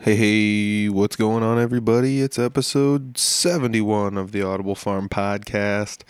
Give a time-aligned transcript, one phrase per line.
[0.00, 2.20] Hey, hey, what's going on, everybody?
[2.20, 6.02] It's episode 71 of the Audible Farm podcast.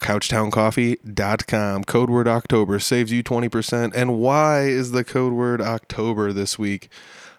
[0.00, 1.84] couchtowncoffee.com.
[1.84, 3.92] Code word October saves you 20%.
[3.94, 6.88] And why is the code word October this week?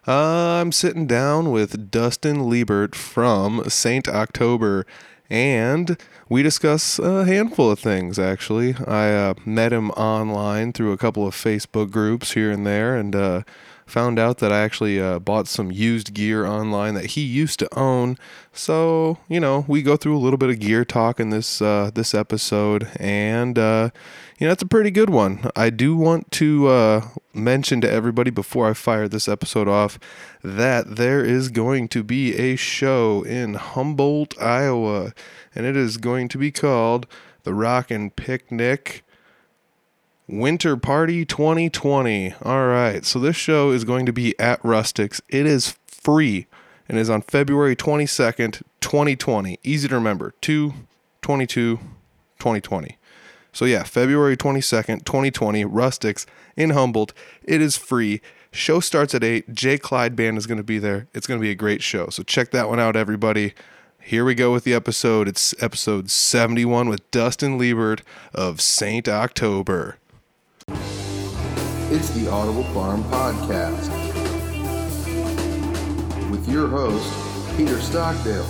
[0.08, 4.86] Uh, I'm sitting down with Dustin Liebert from Saint October,
[5.32, 8.76] and we discuss a handful of things, actually.
[8.86, 13.16] I uh, met him online through a couple of Facebook groups here and there, and
[13.16, 13.44] uh,
[13.92, 17.78] found out that I actually uh, bought some used gear online that he used to
[17.78, 18.18] own.
[18.54, 21.92] So you know, we go through a little bit of gear talk in this uh,
[21.94, 23.90] this episode, and uh,
[24.40, 25.52] you know, it's a pretty good one.
[25.56, 27.02] I do want to uh,
[27.34, 30.00] mention to everybody before I fire this episode off
[30.44, 35.14] that there is going to be a show in Humboldt, Iowa,
[35.54, 37.06] and it is going to be called
[37.44, 39.04] the Rock and Picnic.
[40.32, 42.34] Winter Party 2020.
[42.42, 43.06] All right.
[43.06, 45.22] So this show is going to be at Rustics.
[45.28, 46.48] It is free
[46.88, 49.60] and is on February 22nd, 2020.
[49.64, 50.34] Easy to remember.
[50.42, 50.74] 2
[51.22, 51.78] 22
[52.40, 52.98] 2020.
[53.54, 57.14] So yeah, February 22nd, 2020, Rustics in Humboldt.
[57.44, 58.22] It is free.
[58.54, 59.54] Show starts at 8.
[59.54, 61.08] Jay Clyde Band is going to be there.
[61.14, 62.08] It's going to be a great show.
[62.10, 63.54] So check that one out, everybody.
[64.00, 65.28] Here we go with the episode.
[65.28, 68.02] It's episode 71 with Dustin Liebert
[68.34, 69.98] of Saint October.
[71.94, 73.92] It's the Audible Farm Podcast
[76.32, 78.46] with your host, Peter Stockdale.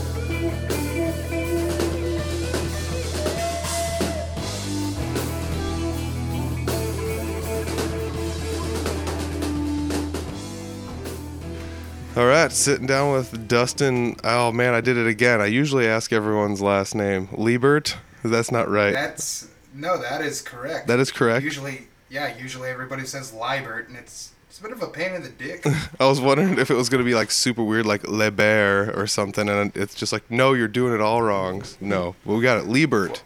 [12.16, 14.18] All right, sitting down with Dustin.
[14.24, 15.42] Oh man, I did it again.
[15.42, 17.28] I usually ask everyone's last name.
[17.30, 17.96] Liebert?
[18.24, 18.94] That's not right.
[18.94, 20.88] That's no, that is correct.
[20.88, 21.44] That is correct.
[21.44, 25.24] Usually, yeah, usually everybody says Liebert, and it's it's a bit of a pain in
[25.24, 25.66] the dick.
[26.00, 29.08] I was wondering if it was gonna be like super weird, like Le Bear or
[29.08, 31.64] something, and it's just like, no, you're doing it all wrong.
[31.80, 33.24] No, well, we got it, Liebert.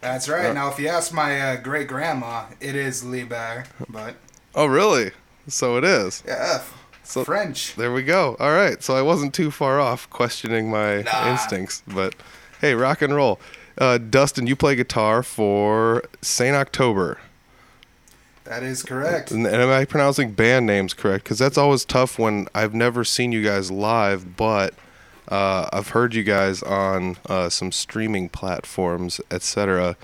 [0.00, 0.54] That's right.
[0.54, 4.14] Now, if you ask my uh, great grandma, it is Liebert, but
[4.54, 5.10] Oh, really?
[5.48, 6.22] So it is.
[6.26, 6.62] yeah,
[7.02, 7.74] So- French.
[7.74, 8.36] There we go.
[8.38, 11.32] All right, so I wasn't too far off questioning my Nah.
[11.32, 12.14] instincts, but
[12.60, 13.40] hey, rock and roll.
[13.76, 17.18] Uh, Dustin, you play guitar for Saint October.
[18.48, 19.30] That is correct.
[19.30, 21.24] And, and am I pronouncing band names correct?
[21.24, 24.72] Because that's always tough when I've never seen you guys live, but
[25.28, 29.96] uh, I've heard you guys on uh, some streaming platforms, etc.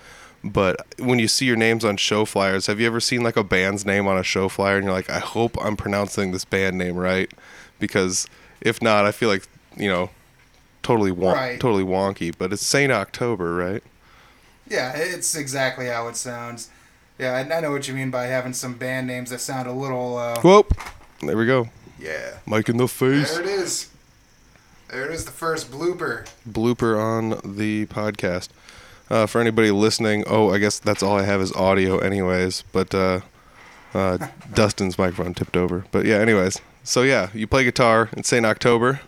[0.44, 3.44] But when you see your names on show flyers, have you ever seen like a
[3.44, 6.76] band's name on a show flyer and you're like, I hope I'm pronouncing this band
[6.76, 7.32] name right?
[7.80, 8.26] Because
[8.60, 10.10] if not, I feel like you know,
[10.82, 11.58] totally won- Right.
[11.58, 12.32] totally wonky.
[12.36, 13.82] But it's Saint October, right?
[14.68, 16.68] Yeah, it's exactly how it sounds.
[17.18, 19.72] Yeah, I, I know what you mean by having some band names that sound a
[19.72, 20.16] little.
[20.18, 20.74] Uh, Whoop!
[21.22, 21.68] There we go.
[21.98, 22.38] yeah.
[22.46, 23.30] Mike in the face.
[23.32, 23.90] There it is.
[24.90, 26.28] There it is, the first blooper.
[26.48, 28.48] blooper on the podcast.
[29.10, 32.62] Uh, for anybody listening, oh, I guess that's all I have is audio, anyways.
[32.72, 33.20] But uh,
[33.92, 34.18] uh,
[34.54, 35.84] Dustin's microphone tipped over.
[35.92, 36.60] But yeah, anyways.
[36.82, 39.00] So yeah, you play guitar in Saint October.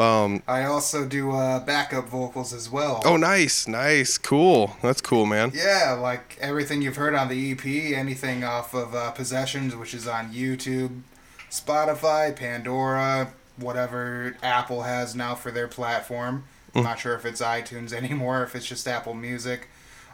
[0.00, 3.02] Um, I also do uh, backup vocals as well.
[3.04, 4.76] oh, nice, nice, cool.
[4.82, 5.52] That's cool, man.
[5.54, 10.08] Yeah, like everything you've heard on the EP, anything off of uh, Possessions, which is
[10.08, 11.02] on YouTube,
[11.50, 16.44] Spotify, Pandora, whatever Apple has now for their platform.
[16.74, 19.68] I'm not sure if it's iTunes anymore, if it's just Apple Music.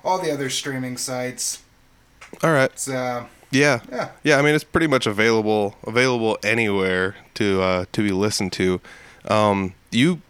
[0.05, 1.63] All the other streaming sites.
[2.43, 2.71] All right.
[2.71, 3.81] It's, uh, Yeah.
[3.91, 4.11] yeah.
[4.25, 8.81] Yeah, I mean it's pretty much available available anywhere to uh, to be listened to.
[9.29, 10.21] Um, you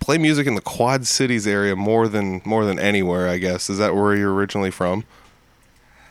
[0.00, 3.68] play music in the Quad Cities area more than more than anywhere, I guess.
[3.68, 5.04] Is that where you're originally from?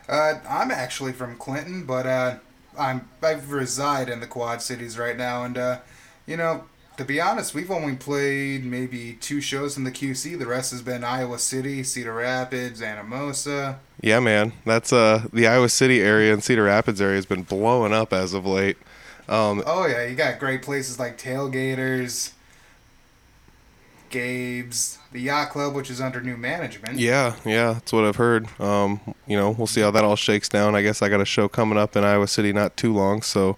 [0.07, 2.35] Uh, I'm actually from Clinton, but uh,
[2.77, 5.79] I'm I reside in the Quad Cities right now, and uh,
[6.25, 6.65] you know,
[6.97, 10.37] to be honest, we've only played maybe two shows in the QC.
[10.37, 13.77] The rest has been Iowa City, Cedar Rapids, Anamosa.
[14.01, 14.53] Yeah, man.
[14.65, 18.33] That's uh the Iowa City area and Cedar Rapids area has been blowing up as
[18.33, 18.77] of late.
[19.27, 22.31] Um, Oh yeah, you got great places like Tailgaters,
[24.15, 26.97] Gabe's, the Yacht Club, which is under new management.
[26.97, 28.47] Yeah, yeah, that's what I've heard.
[28.59, 30.75] Um, you know, we'll see how that all shakes down.
[30.75, 33.57] I guess I got a show coming up in Iowa City not too long, so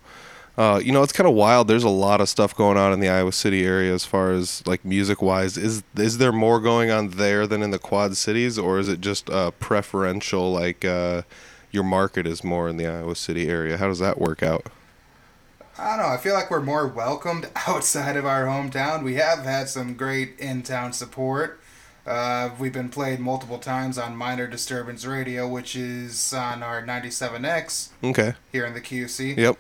[0.58, 1.68] uh, you know, it's kind of wild.
[1.68, 4.66] There's a lot of stuff going on in the Iowa City area as far as
[4.66, 5.56] like music wise.
[5.56, 9.00] Is is there more going on there than in the Quad Cities, or is it
[9.00, 10.52] just uh, preferential?
[10.52, 11.22] Like uh,
[11.72, 13.78] your market is more in the Iowa City area.
[13.78, 14.66] How does that work out?
[15.80, 16.12] I don't know.
[16.14, 19.04] I feel like we're more welcomed outside of our hometown.
[19.04, 21.60] We have had some great in town support.
[22.06, 27.90] Uh, we've been played multiple times on Minor Disturbance Radio, which is on our 97X
[28.04, 28.34] Okay.
[28.52, 29.36] here in the QC.
[29.38, 29.58] Yep.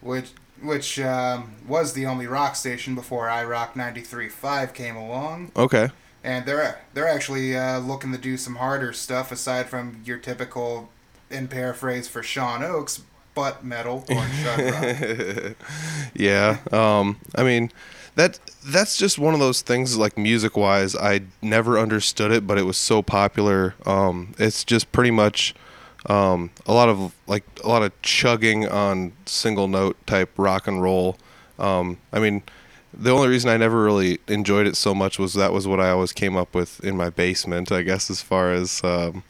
[0.00, 0.30] which
[0.62, 5.50] which um, was the only rock station before iRock 93.5 came along.
[5.56, 5.90] Okay.
[6.22, 10.90] And they're they're actually uh, looking to do some harder stuff aside from your typical,
[11.30, 13.02] in paraphrase for Sean Oaks,
[13.34, 14.04] butt metal
[16.14, 16.58] yeah.
[16.72, 17.70] Um, I mean,
[18.14, 19.96] that that's just one of those things.
[19.96, 23.74] Like music wise, I never understood it, but it was so popular.
[23.84, 25.54] Um, it's just pretty much
[26.06, 30.82] um, a lot of like a lot of chugging on single note type rock and
[30.82, 31.18] roll.
[31.58, 32.42] Um, I mean,
[32.92, 35.90] the only reason I never really enjoyed it so much was that was what I
[35.90, 37.72] always came up with in my basement.
[37.72, 39.24] I guess as far as um,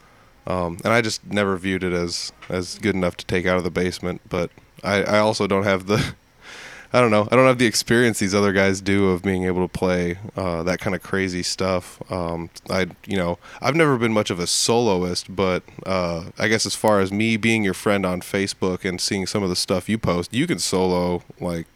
[0.46, 3.64] um, and I just never viewed it as as good enough to take out of
[3.64, 4.20] the basement.
[4.28, 4.50] But
[4.82, 6.14] I, I also don't have the
[6.92, 9.66] I don't know I don't have the experience these other guys do of being able
[9.66, 12.00] to play uh, that kind of crazy stuff.
[12.10, 16.66] Um, I you know I've never been much of a soloist, but uh, I guess
[16.66, 19.88] as far as me being your friend on Facebook and seeing some of the stuff
[19.88, 21.66] you post, you can solo like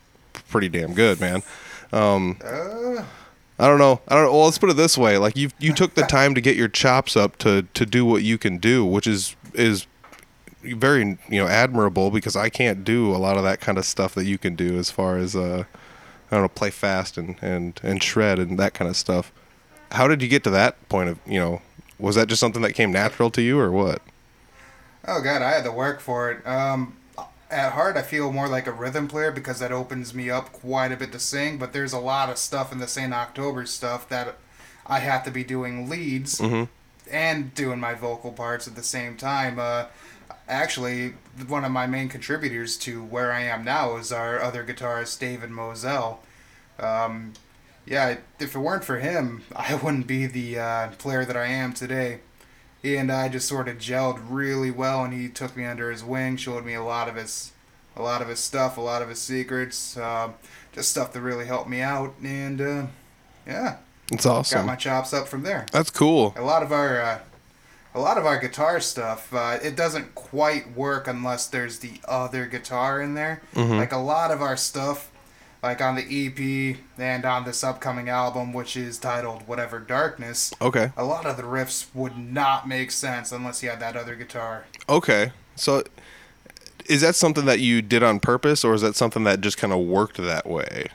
[0.49, 1.43] pretty damn good, man.
[1.93, 3.05] Um, uh,
[3.59, 4.01] I don't know.
[4.07, 4.33] I don't know.
[4.33, 6.69] Well, let's put it this way: like you, you took the time to get your
[6.69, 9.87] chops up to to do what you can do, which is is
[10.63, 14.15] very you know admirable because I can't do a lot of that kind of stuff
[14.15, 15.65] that you can do as far as uh,
[16.31, 19.33] I don't know, play fast and and and shred and that kind of stuff.
[19.93, 21.63] How did you get to that point of you know?
[21.99, 24.01] Was that just something that came natural to you, or what?
[25.09, 26.47] oh god, I had to work for it.
[26.47, 26.97] Um,
[27.51, 30.93] at heart, I feel more like a rhythm player because that opens me up quite
[30.93, 31.59] a bit to sing.
[31.59, 34.37] But there's a lot of stuff in the Saint October stuff that
[34.87, 36.41] I have to be doing leads
[37.11, 39.59] and doing my vocal parts at the same time.
[39.59, 39.87] Uh,
[40.49, 41.15] actually,
[41.47, 45.51] one of my main contributors to where I am now is our other guitarist, David
[45.51, 46.21] Moselle.
[46.79, 47.33] Um,
[47.87, 51.73] yeah, if it weren't for him, I wouldn't be the uh, player that I am
[51.73, 52.21] today.
[52.83, 56.05] He and I just sort of gelled really well, and he took me under his
[56.05, 57.53] wing, showed me a lot of his,
[57.97, 60.31] a lot of his stuff, a lot of his secrets, uh,
[60.73, 62.87] just stuff that really helped me out, and uh,
[63.47, 63.79] yeah,
[64.13, 64.61] it's awesome.
[64.61, 66.33] got my chops up from there That's cool.
[66.37, 67.19] a lot of our uh,
[67.95, 72.47] a lot of our guitar stuff uh, it doesn't quite work unless there's the other
[72.47, 73.43] guitar in there
[73.79, 75.11] like a lot of our stuff
[75.63, 80.93] like on the ep and on this upcoming album which is titled whatever darkness Okay.
[80.97, 84.65] a lot of the riffs would not make sense unless you had that other guitar
[84.89, 85.33] Okay.
[85.57, 85.83] So
[86.87, 89.73] is that something that you did on purpose or is that something that just kind
[89.73, 90.87] of worked that way?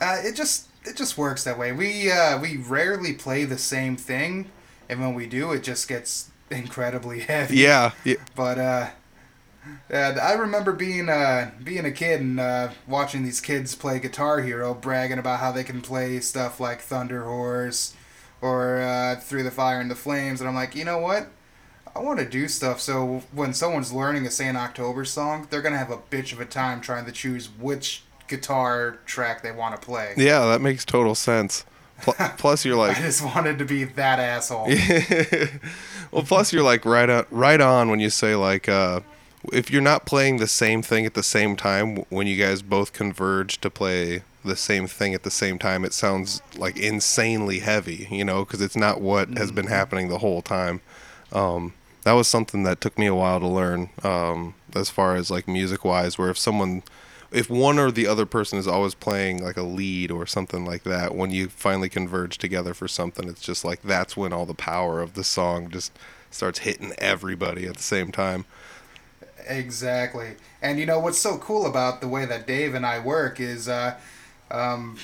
[0.00, 3.96] uh, it just it just works that way we uh, we rarely play the same
[3.96, 4.50] thing
[4.88, 7.90] and when we do it just gets incredibly heavy Yeah.
[8.04, 8.14] yeah.
[8.34, 8.88] But uh,
[9.90, 14.40] and I remember being uh being a kid and uh, watching these kids play Guitar
[14.40, 17.94] Hero, bragging about how they can play stuff like Thunder Horse
[18.40, 21.28] or uh, Through the Fire and the Flames, and I'm like, you know what?
[21.94, 25.78] I want to do stuff so when someone's learning a Saint October song, they're gonna
[25.78, 29.86] have a bitch of a time trying to choose which guitar track they want to
[29.86, 30.14] play.
[30.16, 31.64] Yeah, that makes total sense.
[32.38, 34.66] Plus, you're like, I just wanted to be that asshole.
[36.10, 39.00] well, plus you're like right on, right on when you say like, uh,
[39.52, 42.92] if you're not playing the same thing at the same time, when you guys both
[42.92, 48.08] converge to play the same thing at the same time, it sounds like insanely heavy,
[48.10, 50.80] you know, because it's not what has been happening the whole time.
[51.32, 55.30] Um, that was something that took me a while to learn, um, as far as
[55.30, 56.82] like music wise, where if someone
[57.32, 60.82] if one or the other person is always playing like a lead or something like
[60.82, 64.54] that, when you finally converge together for something, it's just like that's when all the
[64.54, 65.92] power of the song just
[66.30, 68.44] starts hitting everybody at the same time.
[69.46, 70.36] Exactly.
[70.60, 73.68] And you know what's so cool about the way that Dave and I work is,
[73.68, 73.96] uh,
[74.50, 74.98] um,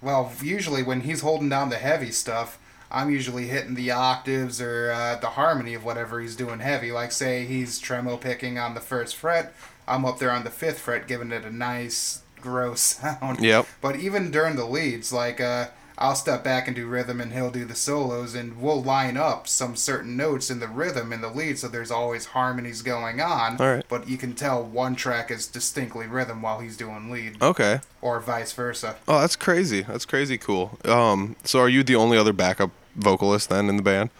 [0.00, 2.58] well, usually when he's holding down the heavy stuff,
[2.90, 6.92] I'm usually hitting the octaves or uh, the harmony of whatever he's doing heavy.
[6.92, 9.52] Like, say he's tremo picking on the first fret,
[9.88, 13.40] I'm up there on the fifth fret giving it a nice, gross sound.
[13.40, 13.66] Yep.
[13.80, 17.50] But even during the leads, like, uh, I'll step back and do rhythm, and he'll
[17.50, 21.30] do the solos, and we'll line up some certain notes in the rhythm in the
[21.30, 23.58] lead, so there's always harmonies going on.
[23.58, 23.84] All right.
[23.88, 27.80] But you can tell one track is distinctly rhythm while he's doing lead, Okay.
[28.02, 28.96] or vice versa.
[29.08, 29.82] Oh, that's crazy.
[29.82, 30.78] That's crazy cool.
[30.84, 34.10] Um, so are you the only other backup vocalist then in the band?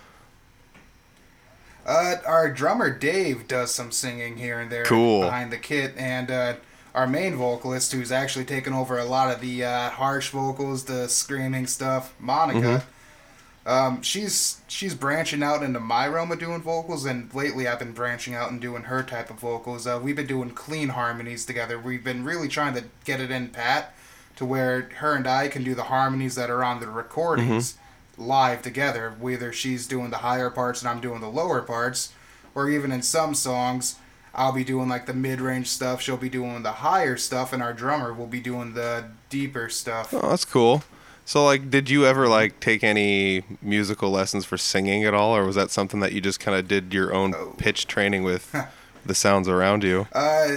[1.84, 5.20] Uh, our drummer Dave does some singing here and there Cool.
[5.20, 6.54] behind the kit, and uh,
[6.96, 11.08] our main vocalist, who's actually taken over a lot of the uh, harsh vocals, the
[11.08, 12.58] screaming stuff, Monica.
[12.66, 13.68] Mm-hmm.
[13.68, 17.92] Um, she's she's branching out into my realm of doing vocals, and lately I've been
[17.92, 19.86] branching out and doing her type of vocals.
[19.86, 21.78] Uh, we've been doing clean harmonies together.
[21.78, 23.94] We've been really trying to get it in pat
[24.36, 27.76] to where her and I can do the harmonies that are on the recordings
[28.16, 29.14] live together.
[29.18, 32.12] Whether she's doing the higher parts and I'm doing the lower parts,
[32.54, 33.96] or even in some songs,
[34.36, 37.62] I'll be doing like the mid range stuff, she'll be doing the higher stuff, and
[37.62, 40.12] our drummer will be doing the deeper stuff.
[40.14, 40.84] Oh, that's cool.
[41.24, 45.44] So like did you ever like take any musical lessons for singing at all or
[45.44, 47.54] was that something that you just kind of did your own Oh.
[47.58, 48.54] pitch training with
[49.06, 50.06] the sounds around you?
[50.12, 50.56] Uh,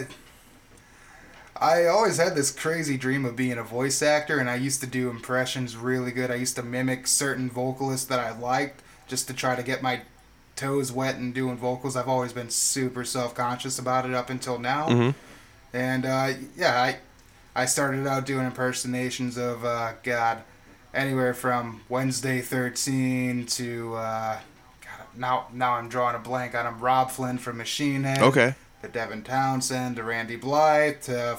[1.61, 4.87] I always had this crazy dream of being a voice actor, and I used to
[4.87, 6.31] do impressions really good.
[6.31, 10.01] I used to mimic certain vocalists that I liked just to try to get my
[10.59, 11.95] toes wet and doing vocals.
[11.95, 14.87] I've always been super self conscious about it up until now.
[14.89, 15.15] Mhm.
[15.73, 16.97] And uh, yeah, I
[17.55, 20.43] I started out doing impersonations of uh, God,
[20.93, 24.37] anywhere from Wednesday Thirteen to uh,
[24.81, 26.79] God, now now I'm drawing a blank on him.
[26.79, 28.55] Robb Flynn from Machine Head Okay.
[28.81, 31.37] to Devin Townsend, to Randy Blythe, to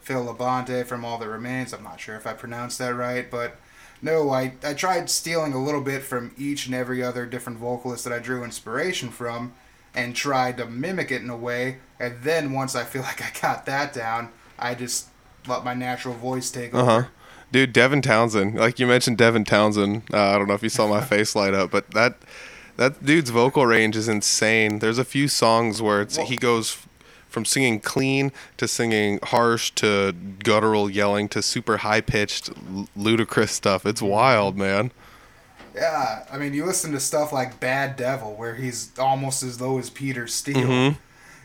[0.00, 1.72] Phil Labonte from All That Remains.
[1.74, 3.58] I'm not sure if I pronounced that right, but
[4.02, 8.04] no, I, I tried stealing a little bit from each and every other different vocalist
[8.04, 9.52] that I drew inspiration from
[9.94, 11.78] and tried to mimic it in a way.
[11.98, 15.08] And then once I feel like I got that down, I just
[15.46, 16.84] let my natural voice take over.
[17.02, 17.08] huh.
[17.50, 18.56] Dude, Devin Townsend.
[18.56, 20.02] Like you mentioned, Devin Townsend.
[20.12, 22.18] Uh, I don't know if you saw my face light up, but that
[22.76, 24.78] that dude's vocal range is insane.
[24.80, 26.86] There's a few songs where it's Well- he goes
[27.38, 30.10] from singing clean to singing harsh to
[30.42, 32.50] guttural yelling to super high pitched
[32.96, 33.86] ludicrous stuff.
[33.86, 34.90] It's wild, man.
[35.72, 39.78] Yeah, I mean, you listen to stuff like Bad Devil, where he's almost as low
[39.78, 40.66] as Peter Steele.
[40.66, 40.96] Mhm.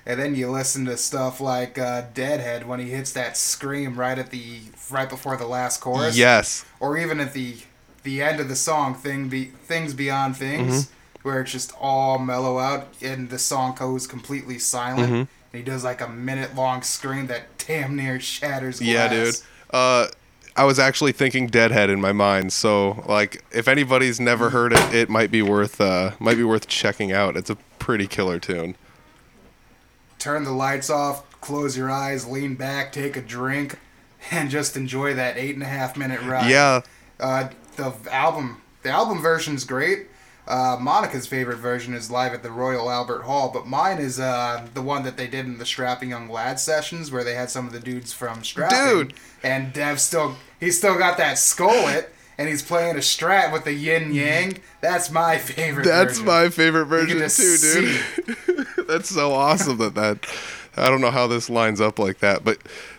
[0.08, 4.18] And then you listen to stuff like uh, Deadhead when he hits that scream right
[4.18, 6.66] at the right before the last chorus, Yes.
[6.80, 7.58] or even at the
[8.02, 11.30] the end of the song, "Thing Be Things Beyond Things," Mm-hmm.
[11.30, 15.12] where it's just all mellow out and the song goes completely silent.
[15.14, 15.24] Mm-hmm.
[15.54, 18.90] And he does like a minute long scream that damn near shatters glass.
[18.90, 19.36] Yeah, dude.
[19.70, 20.08] Uh,
[20.56, 24.94] I was actually thinking Deadhead in my mind, so like if anybody's never heard it,
[24.94, 27.38] it might be worth uh might be worth checking out.
[27.38, 28.76] It's a pretty killer tune.
[30.18, 33.78] turn the lights off, close your eyes, lean back, take a drink,
[34.32, 36.50] and just enjoy that eight and a half minute ride.
[36.50, 36.82] Yeah.
[37.20, 40.08] Uh, the album, the album version's great.
[40.46, 44.68] Uh, Monica's favorite version is live at the Royal Albert Hall, but mine is uh,
[44.74, 47.66] the one that they did in the Strapping Young Lad sessions, where they had some
[47.66, 48.78] of the dudes from Strapping.
[48.78, 49.14] Dude.
[49.42, 52.08] And Dev still, he's still got that skullet,
[52.38, 54.60] and he's playing a strat with the yin yang.
[54.82, 55.86] That's my favorite.
[55.86, 56.26] That's version.
[56.26, 58.68] my favorite version too, dude.
[58.88, 60.26] That's so awesome that that.
[60.76, 62.58] I don't know how this lines up like that, but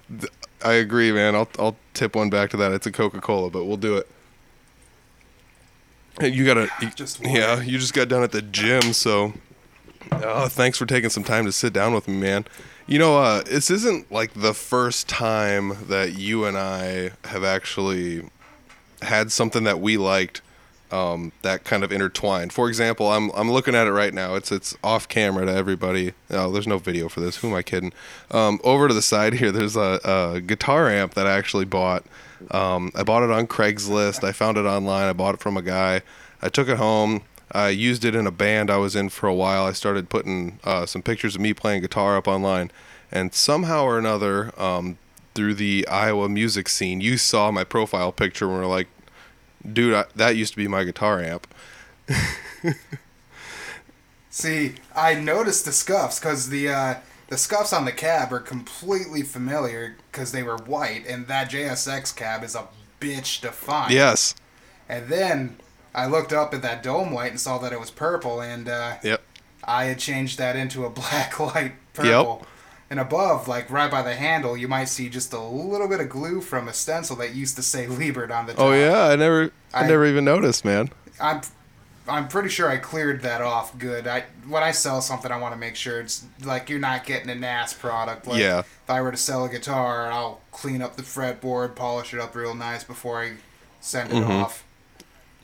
[0.09, 0.33] th-
[0.65, 1.35] I agree, man.
[1.35, 2.73] I'll I'll tip one back to that.
[2.73, 4.09] It's a Coca Cola, but we'll do it.
[6.21, 7.35] You gotta, Just one.
[7.35, 7.61] yeah.
[7.61, 9.33] You just got done at the gym, so
[10.13, 12.45] oh, thanks for taking some time to sit down with me, man.
[12.87, 18.29] You know, uh, this isn't like the first time that you and I have actually
[19.03, 20.41] had something that we liked
[20.93, 22.53] um, that kind of intertwined.
[22.53, 24.35] For example, I'm I'm looking at it right now.
[24.37, 26.13] It's it's off camera to everybody.
[26.31, 27.37] Oh, there's no video for this.
[27.39, 27.93] Who am I kidding?
[28.31, 32.05] Um, over to the side here, there's a, a guitar amp that I actually bought.
[32.51, 34.25] Um, I bought it on Craigslist.
[34.25, 35.09] I found it online.
[35.09, 36.03] I bought it from a guy.
[36.43, 37.23] I took it home.
[37.53, 39.65] I used it in a band I was in for a while.
[39.65, 42.71] I started putting uh, some pictures of me playing guitar up online,
[43.13, 44.99] and somehow or another, um,
[45.35, 48.89] through the Iowa music scene, you saw my profile picture and were like,
[49.71, 51.47] dude, I, that used to be my guitar amp.
[54.31, 56.95] See, I noticed the scuffs because the uh,
[57.35, 62.15] the scuffs on the cab are completely familiar because they were white, and that JSX
[62.15, 62.69] cab is a
[63.01, 63.93] bitch to find.
[63.93, 64.37] Yes.
[64.89, 65.57] And then
[65.93, 68.99] I looked up at that dome light and saw that it was purple, and uh,
[69.03, 69.21] Yep.
[69.65, 72.39] I had changed that into a black light purple.
[72.43, 72.49] Yep.
[72.91, 76.09] And above, like right by the handle, you might see just a little bit of
[76.09, 78.63] glue from a stencil that used to say Liebert on the top.
[78.63, 80.89] Oh yeah, I never, I, I- never even noticed, man.
[81.21, 81.41] I'm
[82.07, 84.07] I'm pretty sure I cleared that off good.
[84.07, 87.31] I when I sell something, I want to make sure it's like you're not getting
[87.43, 88.27] a ass product.
[88.27, 88.59] Like, Yeah.
[88.61, 92.35] If I were to sell a guitar, I'll clean up the fretboard, polish it up
[92.35, 93.33] real nice before I
[93.81, 94.31] send it Mm-hmm.
[94.31, 94.65] off.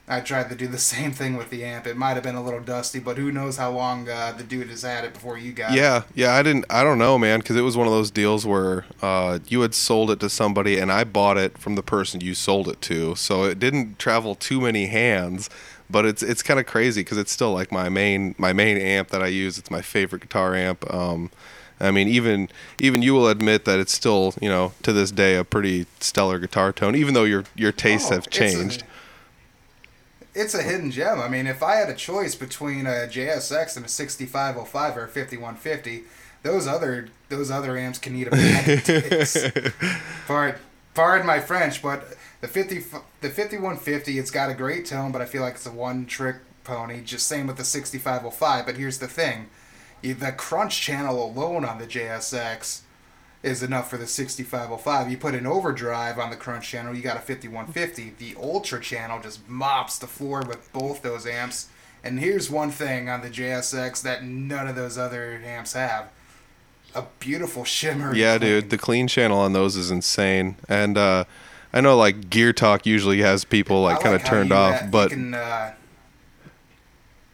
[0.08, 1.86] I tried to do the same thing with the amp.
[1.86, 4.68] It might have been a little dusty, but who knows how long uh, the dude
[4.68, 5.76] has had it before you got it.
[5.76, 6.64] Yeah, yeah, I didn't.
[6.68, 9.72] I don't know, man, because it was one of those deals where uh, you had
[9.72, 13.14] sold it to somebody, and I bought it from the person you sold it to,
[13.14, 15.48] so it didn't travel too many hands.
[15.90, 19.08] But it's it's kind of crazy because it's still like my main my main amp
[19.08, 19.58] that I use.
[19.58, 20.88] It's my favorite guitar amp.
[20.92, 21.30] Um,
[21.80, 25.34] I mean, even even you will admit that it's still you know to this day
[25.36, 28.84] a pretty stellar guitar tone, even though your your tastes Oh, have it's a- changed.
[30.32, 31.20] It's a hidden gem.
[31.20, 35.08] I mean, if I had a choice between a JSX and a 6505 or a
[35.08, 36.04] 5150,
[36.44, 39.36] those other those other amps can eat a bag of dicks.
[40.28, 40.60] Pardon,
[40.94, 42.76] pardon my French, but the 50
[43.20, 46.36] the 5150, it's got a great tone, but I feel like it's a one trick
[46.64, 47.02] pony.
[47.02, 48.66] Just same with the 6505.
[48.66, 49.48] But here's the thing,
[50.02, 52.82] the crunch channel alone on the JSX
[53.42, 55.10] is enough for the 6505.
[55.10, 58.14] You put an overdrive on the crunch channel, you got a 5150.
[58.18, 61.68] The ultra channel just mops the floor with both those amps.
[62.02, 66.08] And here's one thing on the JSX that none of those other amps have.
[66.94, 68.14] A beautiful shimmer.
[68.14, 70.56] Yeah, dude, the clean channel on those is insane.
[70.68, 71.24] And uh,
[71.72, 75.34] I know like Gear Talk usually has people like kind of turned off, but Can,
[75.34, 75.72] uh,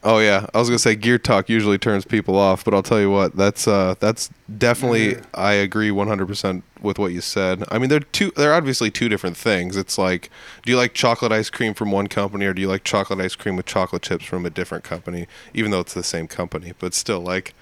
[0.02, 3.00] oh yeah, I was gonna say Gear Talk usually turns people off, but I'll tell
[3.00, 4.28] you what, that's uh, that's
[4.58, 5.20] definitely Yeah.
[5.34, 7.64] I agree 100% with what you said.
[7.70, 9.76] I mean, they're two, they're obviously two different things.
[9.76, 10.30] It's like,
[10.64, 13.34] do you like chocolate ice cream from one company, or do you like chocolate ice
[13.34, 15.26] cream with chocolate chips from a different company?
[15.54, 17.54] Even though it's the same company, but still, like,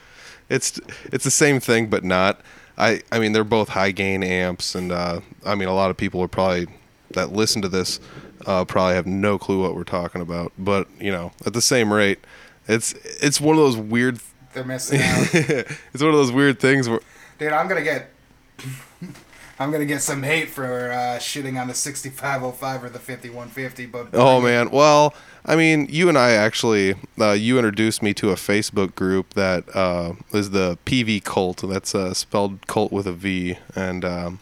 [0.49, 2.41] it's it's the same thing, but not.
[2.77, 5.97] I I mean, they're both high gain amps, and uh, I mean, a lot of
[5.97, 6.67] people are probably
[7.11, 8.01] that listen to this
[8.47, 10.53] uh, probably have no clue what we're talking about.
[10.59, 12.19] But you know, at the same rate,
[12.69, 14.21] it's it's one of those weird.
[14.53, 15.29] they're missing out.
[15.35, 17.01] it's one of those weird things where
[17.39, 18.11] Dude, I'm gonna get.
[19.59, 24.09] I'm gonna get some hate for uh, shitting on the 6505 or the 5150, but
[24.13, 28.35] Oh man, well, I mean, you and I actually, uh, you introduced me to a
[28.35, 31.63] Facebook group that uh, is the PV Cult.
[31.69, 34.41] That's uh, spelled cult with a V, and um,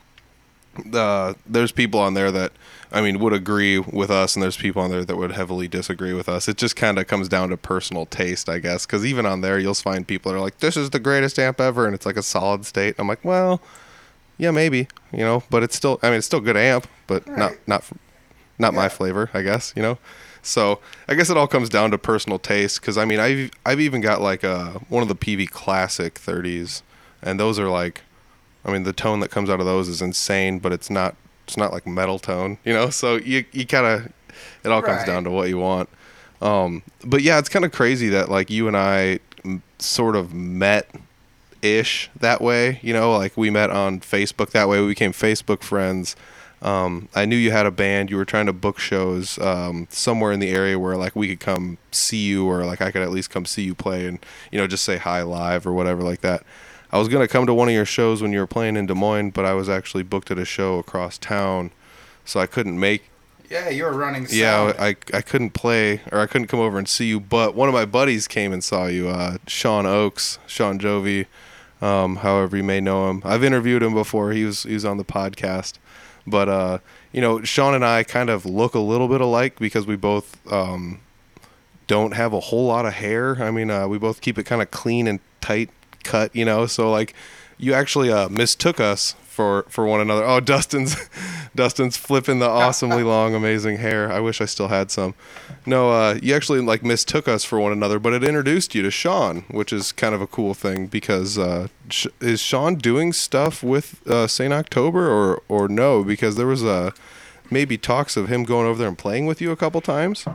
[0.92, 2.52] uh, there's people on there that,
[2.90, 6.14] I mean, would agree with us, and there's people on there that would heavily disagree
[6.14, 6.48] with us.
[6.48, 9.58] It just kind of comes down to personal taste, I guess, because even on there,
[9.58, 12.16] you'll find people that are like, "This is the greatest amp ever," and it's like
[12.16, 12.94] a solid state.
[12.98, 13.60] I'm like, well,
[14.38, 17.52] yeah, maybe, you know, but it's still, I mean, it's still good amp, but not
[17.52, 17.58] Right.
[17.68, 17.84] not
[18.58, 18.88] not my Yeah.
[18.88, 19.98] flavor, I guess, you know.
[20.42, 22.80] So I guess it all comes down to personal taste.
[22.80, 26.82] Because I mean, I've I've even got like a one of the Peavey Classic 30s,
[27.22, 28.02] and those are like,
[28.64, 31.14] I mean, the tone that comes out of those is insane, but it's not
[31.46, 32.90] it's not like metal tone, you know.
[32.90, 34.12] So you you kind of
[34.64, 35.88] it all comes down to what you want.
[36.40, 40.34] Um, but yeah, it's kind of crazy that like you and I m- sort of
[40.34, 40.88] met
[41.62, 42.80] ish that way.
[42.82, 44.80] You know, like we met on Facebook that way.
[44.80, 46.16] We became Facebook friends.
[46.60, 48.10] Um, I knew you had a band.
[48.10, 51.40] You were trying to book shows um, somewhere in the area where like we could
[51.40, 54.58] come see you, or like I could at least come see you play and you
[54.58, 56.44] know just say hi live or whatever like that.
[56.92, 58.94] I was gonna come to one of your shows when you were playing in Des
[58.94, 61.70] Moines, but I was actually booked at a show across town,
[62.24, 63.10] so I couldn't make
[63.52, 64.26] yeah, you're running.
[64.26, 64.38] Sound.
[64.38, 67.68] yeah, I, I couldn't play or I couldn't come over and see you, but one
[67.68, 71.26] of my buddies came and saw you, uh, Sean Oakes, Sean Jovi,
[71.82, 73.22] um, however you may know him.
[73.24, 74.32] I've interviewed him before.
[74.32, 75.74] He was he was on the podcast,
[76.26, 76.78] but uh,
[77.12, 80.40] you know, Sean and I kind of look a little bit alike because we both
[80.50, 81.00] um,
[81.86, 83.42] don't have a whole lot of hair.
[83.42, 85.70] I mean, uh, we both keep it kind of clean and tight
[86.04, 86.66] cut, you know.
[86.66, 87.14] So like,
[87.62, 90.24] you actually uh, mistook us for for one another.
[90.24, 90.96] Oh, Dustin's
[91.54, 94.10] Dustin's flipping the awesomely long, amazing hair.
[94.10, 95.14] I wish I still had some.
[95.64, 98.90] No, uh, you actually like mistook us for one another, but it introduced you to
[98.90, 103.62] Sean, which is kind of a cool thing because uh, Sh- is Sean doing stuff
[103.62, 106.02] with uh, Saint October or or no?
[106.02, 106.90] Because there was uh,
[107.48, 110.26] maybe talks of him going over there and playing with you a couple times.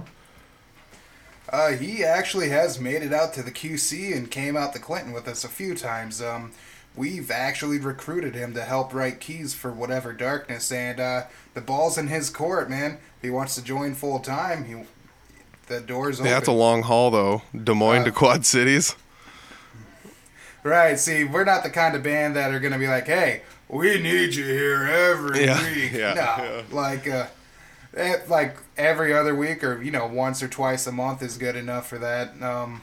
[1.49, 5.13] Uh, he actually has made it out to the QC and came out to Clinton
[5.13, 6.21] with us a few times.
[6.21, 6.51] Um,
[6.97, 11.97] we've actually recruited him to help write keys for whatever darkness, and uh, the ball's
[11.97, 12.93] in his court, man.
[13.17, 14.83] If he wants to join full time, he
[15.67, 16.27] the door's open.
[16.27, 17.41] Yeah, that's a long haul though.
[17.55, 18.95] Des Moines to Uh, Quad Cities.
[20.63, 20.99] Right.
[20.99, 24.33] See, we're not the kind of band that are gonna be like, "Hey, we need
[24.35, 26.61] you here every Yeah, week." yeah, no, yeah.
[26.71, 27.27] like, uh,
[27.95, 31.55] eh, like every other week, or you know, once or twice a month is good
[31.55, 32.41] enough for that.
[32.41, 32.81] Um,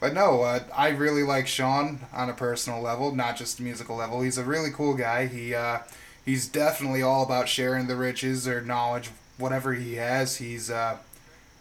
[0.00, 3.96] but no, uh, I really like Sean on a personal level, not just a musical
[3.96, 4.20] level.
[4.22, 5.26] He's a really cool guy.
[5.26, 5.80] He uh,
[6.24, 10.36] he's definitely all about sharing the riches or knowledge, whatever he has.
[10.36, 10.98] He's uh,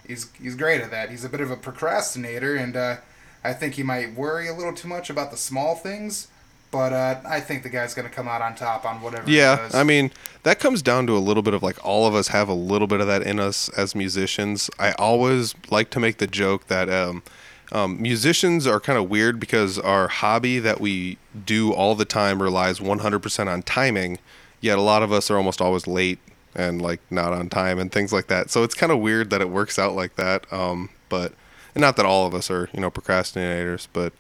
[0.05, 1.09] he's he's great at that.
[1.09, 2.97] He's a bit of a procrastinator, and uh,
[3.43, 6.27] I think he might worry a little too much about the small things.
[6.71, 9.29] But uh, I think the guy's gonna come out on top on whatever.
[9.31, 9.69] Yeah.
[9.73, 10.11] I mean
[10.43, 12.87] that comes down to a little bit of like all of us have a little
[12.87, 14.69] bit of that in us as musicians.
[14.77, 17.23] I always like to make the joke that um,
[17.71, 22.41] um, musicians are kind of weird because our hobby that we do all the time
[22.41, 24.19] relies 100% on timing.
[24.61, 26.19] Yet a lot of us are almost always late
[26.55, 28.49] and like not on time and things like that.
[28.49, 30.51] So it's kind of weird that it works out like that.
[30.51, 31.33] Um, but
[31.75, 34.13] not that all of us are you know procrastinators, but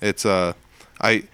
[0.00, 0.52] it's uh
[1.00, 1.24] I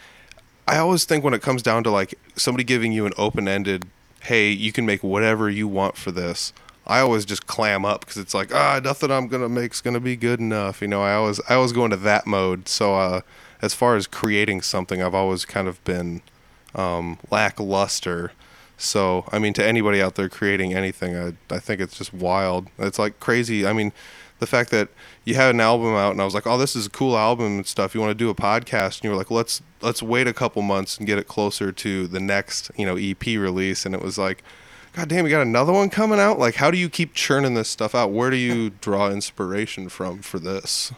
[0.67, 3.87] I always think when it comes down to like somebody giving you an open ended,
[4.23, 6.53] hey, you can make whatever you want for this.
[6.87, 10.17] I always just clam up because it's like ah, nothing I'm gonna make's gonna be
[10.17, 10.81] good enough.
[10.81, 12.69] You know, I always I always go into that mode.
[12.69, 13.21] So uh,
[13.63, 16.23] as far as creating something, I've always kind of been
[16.75, 18.33] um, lackluster.
[18.77, 22.69] So I mean, to anybody out there creating anything, I I think it's just wild.
[22.79, 23.67] It's like crazy.
[23.67, 23.93] I mean,
[24.39, 24.89] the fact that
[25.25, 27.57] you had an album out and I was like, oh, this is a cool album
[27.57, 27.95] and stuff.
[27.95, 28.99] You want to do a podcast?
[28.99, 32.07] And you were like, let's let's wait a couple months and get it closer to
[32.07, 33.87] the next you know EP release.
[33.87, 34.43] And it was like,
[34.97, 36.39] God damn, you got another one coming out.
[36.39, 38.13] Like, how do you keep churning this stuff out?
[38.13, 40.91] Where do you draw inspiration from for this?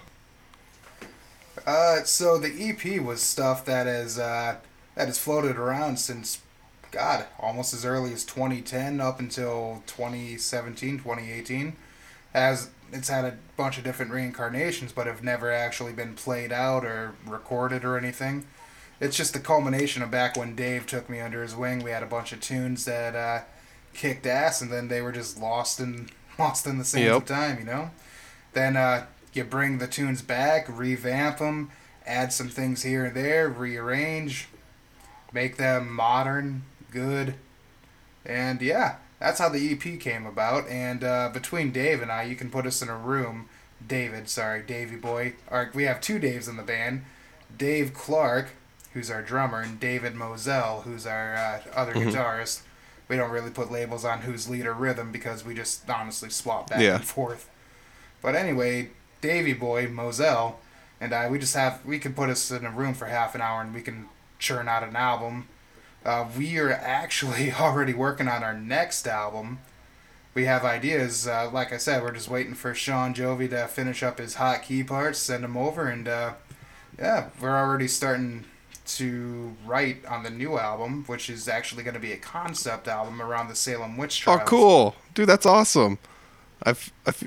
[1.67, 4.59] Uh, so the EP was stuff that is uh,
[4.95, 6.41] that has floated around since
[6.93, 11.75] God almost as early as 2010 up until 2017, 2018.
[12.33, 16.85] As it's had a bunch of different reincarnations, but have never actually been played out
[16.85, 18.47] or recorded or anything.
[19.01, 21.83] It's just the culmination of back when Dave took me under his wing.
[21.83, 23.41] We had a bunch of tunes that uh,
[23.99, 26.09] kicked ass, and then they were just lost in
[26.39, 27.17] lost in the sands Yep.
[27.17, 27.59] of time.
[27.59, 27.91] You know.
[28.55, 31.71] Then uh, you bring the tunes back, revamp them,
[32.07, 34.49] add some things here and there, rearrange,
[35.33, 37.35] make them modern, good,
[38.25, 40.67] and yeah, that's how the EP came about.
[40.69, 43.49] And uh, between Dave and I, you can put us in a room.
[43.87, 45.35] David, sorry, Davy boy.
[45.51, 47.05] Our, we have two Daves in the band.
[47.57, 48.49] Dave Clark,
[48.93, 52.63] who's our drummer, and David Moselle, who's our uh, other guitarist.
[53.09, 56.71] We don't really put labels on who's lead or rhythm because we just honestly swap
[56.71, 56.97] back Yeah.
[56.97, 57.49] and forth.
[58.23, 58.91] But anyway,
[59.21, 60.61] Davy boy Moselle
[61.01, 63.41] and I, we just have we can put us in a room for half an
[63.41, 64.07] hour and we can
[64.39, 65.49] churn out an album.
[66.05, 69.59] Uh, we are actually already working on our next album.
[70.35, 71.27] We have ideas.
[71.27, 74.63] Uh, like I said, we're just waiting for Sean Jovi to finish up his hot
[74.63, 76.35] key parts, send them over, and uh,
[76.99, 78.45] yeah, we're already starting
[78.89, 83.21] to write on the new album, which is actually going to be a concept album
[83.21, 84.41] around the Salem witch trials.
[84.43, 85.99] Oh, cool, dude, that's awesome.
[86.63, 87.27] I've, I've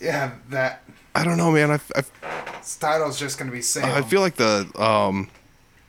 [0.00, 0.82] Yeah, that
[1.14, 1.70] I don't know, man.
[1.70, 2.10] I've, I've
[2.58, 3.90] its title's just going to be Salem.
[3.90, 5.30] I feel like the um,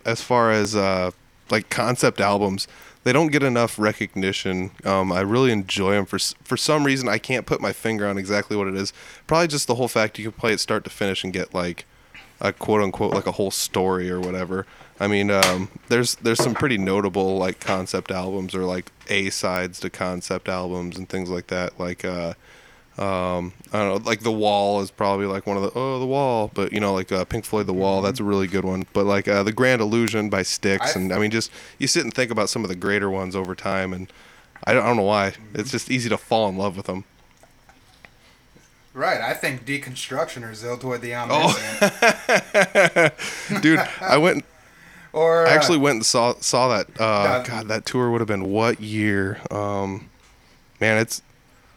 [0.06, 1.12] as far as uh,
[1.50, 2.68] like concept albums,
[3.04, 4.72] they don't get enough recognition.
[4.84, 7.08] Um, I really enjoy them for for some reason.
[7.08, 8.94] I can't put my finger on exactly what it is.
[9.26, 11.86] Probably just the whole fact you can play it start to finish and get like
[12.42, 14.66] a quote unquote like a whole story or whatever.
[15.00, 19.80] I mean, um, there's there's some pretty notable like concept albums or like A sides
[19.82, 21.78] to concept albums and things like that.
[21.80, 22.34] Like uh,
[22.98, 26.06] um, I don't know, like The Wall is probably like one of the oh The
[26.06, 28.86] Wall, but you know like uh, Pink Floyd The Wall, that's a really good one.
[28.94, 32.04] But like uh, The Grand Illusion by Styx, I- and I mean just you sit
[32.06, 34.12] and think about some of the greater ones over time, and
[34.64, 37.04] I don't, I don't know why it's just easy to fall in love with them.
[38.94, 41.54] Right, I think deconstruction or Ziltoid the Oh.
[43.52, 43.62] Omniscient.
[43.62, 44.46] Dude, I went
[45.16, 46.88] or I uh, actually went and saw saw that.
[47.00, 49.40] Uh, Uh, God, that tour would have been what year?
[49.50, 50.10] Um,
[50.80, 51.22] man, it's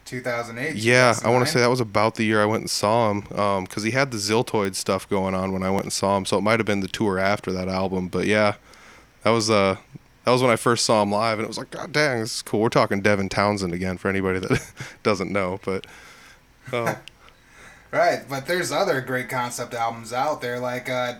[0.05, 0.75] 2008.
[0.75, 3.21] Yeah, I want to say that was about the year I went and saw him
[3.63, 6.25] because he had the Ziltoid stuff going on when I went and saw him.
[6.25, 8.07] So it might have been the tour after that album.
[8.09, 8.55] But yeah,
[9.23, 9.77] that was uh
[10.25, 12.35] that was when I first saw him live, and it was like, God dang, this
[12.35, 12.59] is cool.
[12.61, 14.71] We're talking Devin Townsend again for anybody that
[15.03, 15.59] doesn't know.
[15.63, 15.87] But
[16.73, 16.97] oh,
[17.91, 20.59] Right, but there's other great concept albums out there.
[20.59, 21.15] Like uh,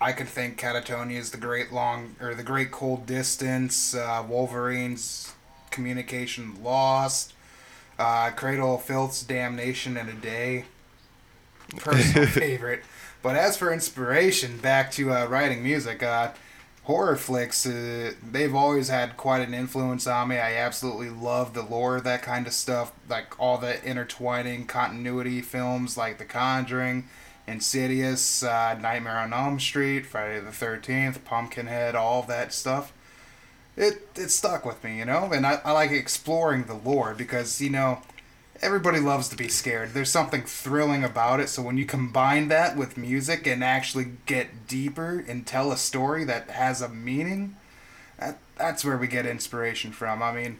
[0.00, 3.94] I could think Katatonia is the great long or the great cold distance.
[3.94, 5.34] Uh, Wolverine's
[5.70, 7.34] communication lost.
[7.98, 10.66] Uh, Cradle of Filth's damnation in a day.
[11.78, 12.84] Personal favorite.
[13.22, 16.02] But as for inspiration, back to uh, writing music.
[16.02, 16.30] Uh,
[16.84, 20.38] horror flicks, uh, they've always had quite an influence on me.
[20.38, 25.42] I absolutely love the lore of that kind of stuff, like all the intertwining continuity
[25.42, 27.08] films like The Conjuring,
[27.48, 32.92] Insidious, uh, Nightmare on Elm Street, Friday the 13th, Pumpkinhead, all that stuff.
[33.76, 35.30] It, it stuck with me, you know?
[35.32, 38.02] And I, I like exploring the lore because, you know,
[38.60, 39.94] everybody loves to be scared.
[39.94, 41.48] There's something thrilling about it.
[41.48, 46.24] So when you combine that with music and actually get deeper and tell a story
[46.24, 47.56] that has a meaning,
[48.18, 50.22] that, that's where we get inspiration from.
[50.22, 50.58] I mean,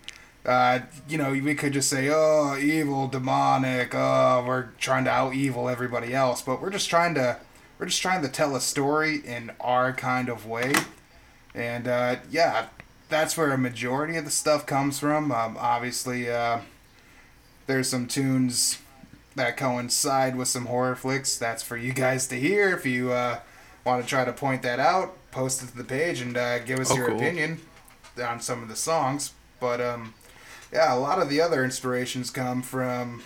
[0.48, 5.34] uh, you know, we could just say, oh, evil, demonic, oh, we're trying to out
[5.34, 7.36] evil everybody else, but we're just trying to
[7.78, 10.72] we're just trying to tell a story in our kind of way.
[11.54, 12.68] And uh, yeah,
[13.08, 15.30] that's where a majority of the stuff comes from.
[15.30, 16.60] Um, obviously, uh,
[17.66, 18.78] there's some tunes
[19.36, 21.36] that coincide with some horror flicks.
[21.38, 22.74] That's for you guys to hear.
[22.74, 23.40] If you uh,
[23.84, 26.80] want to try to point that out, post it to the page and uh, give
[26.80, 27.16] us Oh, your cool.
[27.16, 27.60] opinion
[28.22, 29.34] on some of the songs.
[29.60, 30.14] But um,
[30.72, 33.22] yeah, a lot of the other inspirations come from.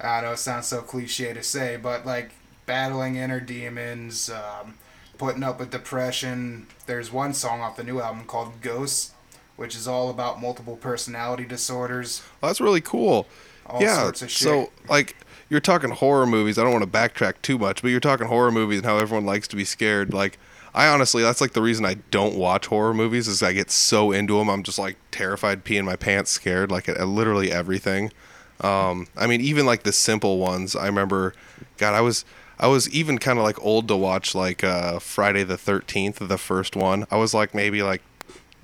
[0.00, 2.32] I don't know it sounds so cliche to say, but like
[2.66, 4.74] battling inner demons, um,
[5.16, 6.66] putting up with depression.
[6.86, 9.14] There's one song off the new album called Ghosts,
[9.56, 12.22] which is all about multiple personality disorders.
[12.40, 13.26] Well, that's really cool.
[13.66, 14.02] All yeah.
[14.02, 14.48] sorts of shit.
[14.48, 15.16] So, like,
[15.48, 16.58] you're talking horror movies.
[16.58, 19.24] I don't want to backtrack too much, but you're talking horror movies and how everyone
[19.24, 20.12] likes to be scared.
[20.12, 20.38] Like,
[20.76, 24.12] I honestly, that's like the reason I don't watch horror movies is I get so
[24.12, 24.50] into them.
[24.50, 28.12] I'm just like terrified, peeing my pants, scared, like at, at literally everything.
[28.60, 30.76] Um, I mean, even like the simple ones.
[30.76, 31.34] I remember,
[31.78, 32.24] God, I was.
[32.58, 36.38] I was even kind of like old to watch like uh, Friday the 13th, the
[36.38, 37.06] first one.
[37.10, 38.00] I was like maybe like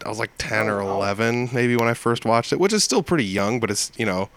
[0.02, 2.82] I was like 10 or Oh, 11 maybe when I first watched it, which is
[2.82, 4.30] still pretty young, but it's, you know,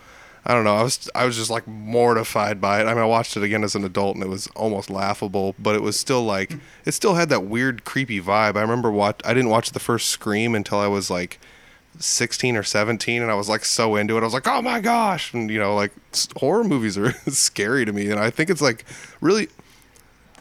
[0.48, 0.76] I don't know.
[0.76, 2.86] I was I was just like mortified by it.
[2.86, 5.76] I mean, I watched it again as an adult and it was almost laughable, but
[5.76, 6.56] it was still like
[6.86, 8.56] it still had that weird creepy vibe.
[8.56, 11.40] I remember watch I didn't watch the first Scream until I was like
[11.98, 14.22] 16 or 17 and I was like so into it.
[14.22, 15.92] I was like, "Oh my gosh." And you know, like
[16.38, 18.86] horror movies are scary to me and I think it's like
[19.22, 19.50] really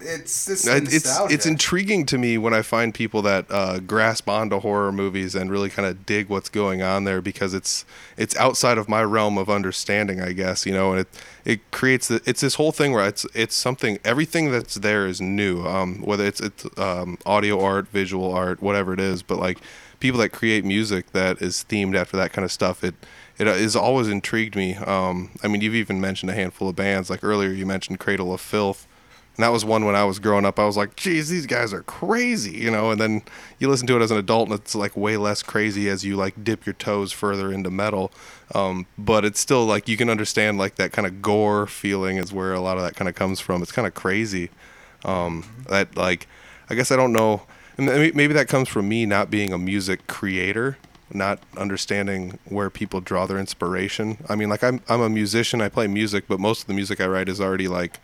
[0.04, 4.60] It's this it's it's intriguing to me when I find people that uh, grasp onto
[4.60, 7.84] horror movies and really kind of dig what's going on there because it's
[8.16, 10.66] it's outside of my realm of understanding, I guess.
[10.66, 11.08] You know, and it
[11.44, 15.20] it creates the, it's this whole thing where it's it's something everything that's there is
[15.20, 19.22] new, um, whether it's it's um, audio art, visual art, whatever it is.
[19.22, 19.58] But like
[20.00, 22.94] people that create music that is themed after that kind of stuff, it
[23.38, 24.74] it has always intrigued me.
[24.76, 27.10] Um, I mean, you've even mentioned a handful of bands.
[27.10, 28.86] Like earlier, you mentioned Cradle of Filth.
[29.36, 30.60] And that was one when I was growing up.
[30.60, 32.92] I was like, geez, these guys are crazy, you know.
[32.92, 33.22] And then
[33.58, 36.14] you listen to it as an adult, and it's like way less crazy as you
[36.14, 38.12] like dip your toes further into metal.
[38.54, 42.32] Um, but it's still like you can understand like that kind of gore feeling is
[42.32, 43.60] where a lot of that kind of comes from.
[43.60, 44.50] It's kind of crazy.
[45.04, 46.28] Um, that like,
[46.70, 47.42] I guess I don't know.
[47.76, 50.78] Maybe that comes from me not being a music creator,
[51.12, 54.18] not understanding where people draw their inspiration.
[54.28, 55.60] I mean, like I'm I'm a musician.
[55.60, 57.98] I play music, but most of the music I write is already like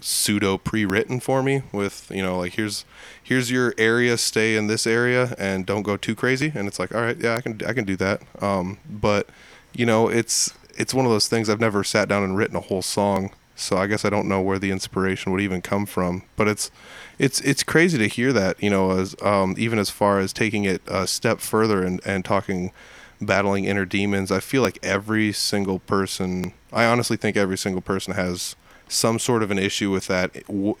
[0.00, 2.84] pseudo pre-written for me with you know like here's
[3.22, 6.52] here's your area stay in this area and don't go too crazy.
[6.54, 8.22] And it's like all right yeah i can i can do that.
[8.42, 9.28] Um but
[9.72, 12.60] you know it's it's one of those things i've never sat down and written a
[12.60, 13.30] whole song.
[13.54, 16.22] So i guess i don't know where the inspiration would even come from.
[16.36, 16.70] But it's
[17.18, 20.64] it's it's crazy to hear that you know as um even as far as taking
[20.64, 22.72] it a step further and and talking
[23.18, 24.30] battling inner demons.
[24.30, 28.56] I feel like every single person i honestly think every single person has
[28.88, 30.30] some sort of an issue with that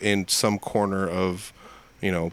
[0.00, 1.52] in some corner of
[2.00, 2.32] you know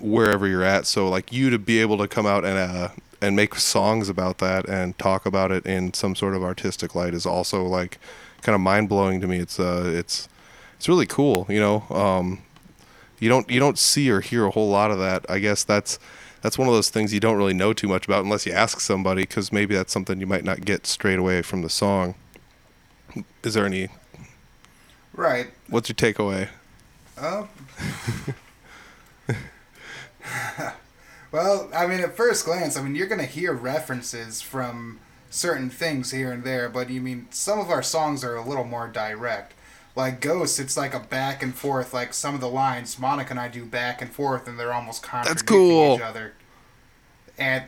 [0.00, 0.86] wherever you're at.
[0.86, 2.88] So like you to be able to come out and uh
[3.20, 7.14] and make songs about that and talk about it in some sort of artistic light
[7.14, 7.98] is also like
[8.42, 9.38] kind of mind-blowing to me.
[9.38, 10.28] It's uh it's
[10.76, 11.84] it's really cool you know?
[11.90, 12.42] Um
[13.20, 15.24] you don't you don't see or hear a whole lot of that.
[15.30, 15.98] I guess that's
[16.42, 18.80] that's one of those things you don't really know too much about unless you ask
[18.80, 22.14] somebody because maybe that's something you might not get straight away from the song.
[23.42, 23.88] Is there any
[25.14, 25.48] right.
[25.68, 26.48] what's your takeaway
[27.16, 27.48] Oh.
[31.32, 34.98] well, I mean, at first glance, I mean, you're gonna hear references from
[35.30, 38.64] certain things here and there, but you mean some of our songs are a little
[38.64, 39.54] more direct.
[39.96, 41.94] Like Ghost, it's like a back and forth.
[41.94, 45.02] Like some of the lines, Monica and I do back and forth, and they're almost
[45.02, 45.94] contradicting cool.
[45.96, 46.34] each other.
[47.38, 47.64] And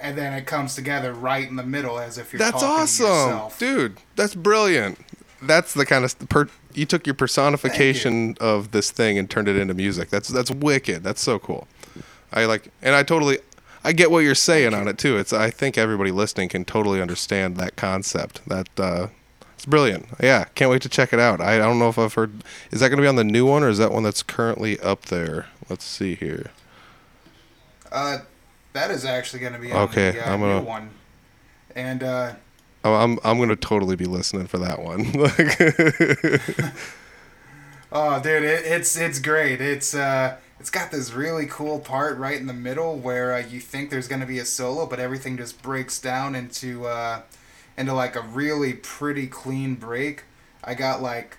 [0.00, 3.04] and then it comes together right in the middle, as if you're That's talking to
[3.06, 3.96] awesome, dude.
[4.16, 4.98] That's brilliant.
[5.42, 9.56] That's the kind of per, you took your personification of this thing and turned it
[9.56, 10.10] into music.
[10.10, 11.02] That's that's wicked.
[11.04, 11.68] That's so cool.
[12.32, 13.38] I like, and I totally,
[13.84, 15.16] I get what you're saying on it too.
[15.16, 18.46] It's I think everybody listening can totally understand that concept.
[18.48, 19.06] That uh,
[19.54, 20.06] it's brilliant.
[20.20, 21.40] Yeah, can't wait to check it out.
[21.40, 22.32] I, I don't know if I've heard.
[22.70, 24.78] Is that going to be on the new one or is that one that's currently
[24.80, 25.46] up there?
[25.70, 26.50] Let's see here.
[27.90, 28.18] Uh,
[28.72, 30.90] that is actually going to be on Okay, the uh, I'm gonna- new one.
[31.74, 32.32] And uh,
[32.84, 35.12] Oh, I'm I'm going to totally be listening for that one.
[37.90, 39.60] Oh, dude, it, it's it's great.
[39.60, 43.60] It's uh, it's got this really cool part right in the middle where uh, you
[43.60, 47.22] think there's gonna be a solo, but everything just breaks down into uh,
[47.76, 50.24] into like a really pretty clean break.
[50.62, 51.38] I got like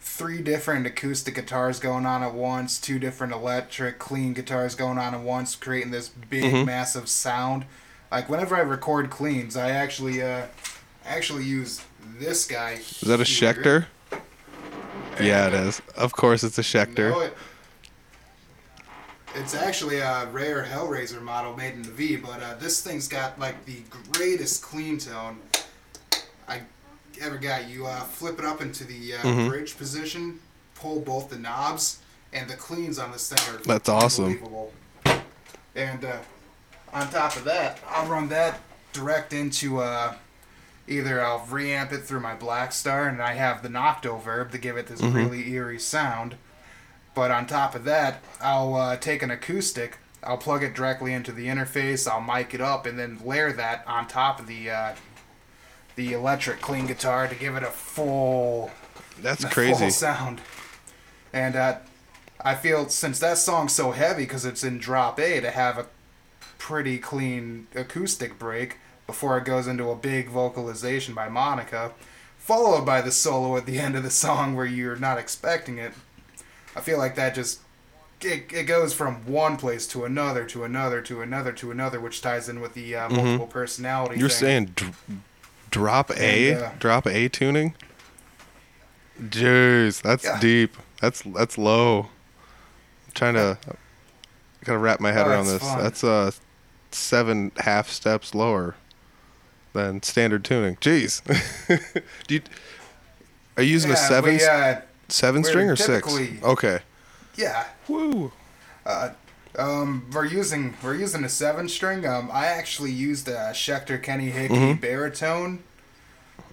[0.00, 5.14] three different acoustic guitars going on at once, two different electric clean guitars going on
[5.14, 7.66] at once, creating this big massive sound.
[8.10, 10.46] Like whenever I record cleans, I actually uh,
[11.04, 11.80] actually use
[12.18, 12.72] this guy.
[12.72, 13.52] Is that a here.
[13.54, 13.86] Schecter?
[15.20, 15.80] Yeah, it is.
[15.96, 17.26] Of course, it's a Schecter.
[17.26, 17.36] it.
[19.36, 23.38] It's actually a rare Hellraiser model made in the V, but uh, this thing's got
[23.38, 23.78] like the
[24.12, 25.38] greatest clean tone
[26.48, 26.60] I
[27.20, 27.68] ever got.
[27.68, 29.48] You uh, flip it up into the uh, Mhm.
[29.48, 30.38] bridge position,
[30.76, 31.98] pull both the knobs,
[32.32, 34.38] and the cleans on this thing are That's awesome.
[35.74, 36.18] And uh,
[36.94, 38.60] on top of that, I'll run that
[38.92, 40.14] direct into uh,
[40.86, 44.76] either I'll reamp it through my Blackstar, and I have the Nocto Verb to give
[44.76, 45.14] it this Mhm.
[45.14, 46.36] really eerie sound.
[47.14, 51.32] But on top of that, I'll uh, take an acoustic, I'll plug it directly into
[51.32, 54.94] the interface, I'll mic it up, and then layer that on top of the uh,
[55.96, 58.70] the electric clean guitar to give it a full
[59.20, 59.74] That's the crazy.
[59.78, 60.40] full sound.
[61.32, 61.76] And uh,
[62.44, 65.86] I feel since that song's so heavy because it's in drop A to have a
[66.64, 71.92] pretty clean acoustic break before it goes into a big vocalization by Monica,
[72.38, 75.92] followed by the solo at the end of the song where you're not expecting it.
[76.74, 77.60] I feel like that just
[78.22, 82.22] it, it goes from one place to another to another to another to another, which
[82.22, 84.12] ties in with the uh, multiple personality.
[84.14, 84.20] Mm-hmm.
[84.20, 84.38] You're thing.
[84.38, 84.96] saying dr-
[85.70, 87.74] drop A, And, uh, drop A tuning?
[89.20, 90.40] Jeez, that's Yeah.
[90.40, 90.76] deep.
[91.02, 92.08] That's that's low.
[93.06, 93.58] I'm trying to
[94.64, 95.60] gotta wrap my head Oh, around this.
[95.62, 95.82] fun.
[95.82, 96.30] That's uh
[96.94, 98.74] seven half steps lower
[99.72, 100.76] than standard tuning.
[100.76, 101.22] Jeez.
[102.28, 102.40] Do you
[103.56, 106.12] are you using a seven we, uh, seven string or six?
[106.42, 106.80] Okay.
[107.36, 108.32] yeah, Woo.
[108.86, 109.10] Uh,
[109.58, 112.06] um, we're using we're using a seven string.
[112.06, 114.80] Um, I actually used a Schecter Kenny Hickey Mhm.
[114.80, 115.62] baritone.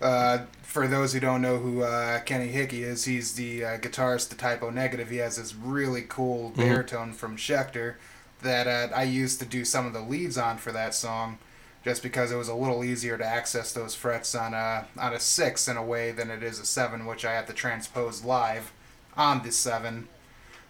[0.02, 4.30] Uh, for those who don't know who uh, Kenny Hickey is, he's the uh, guitarist
[4.30, 5.10] to Type O Negative.
[5.10, 7.96] He has this really cool baritone from Schecter
[8.42, 11.38] that uh, I used to do some of the leads on for that song,
[11.84, 15.20] just because it was a little easier to access those frets on a on a
[15.20, 18.72] six in a way than it is a seven, which I have to transpose live
[19.18, 20.08] on the seven.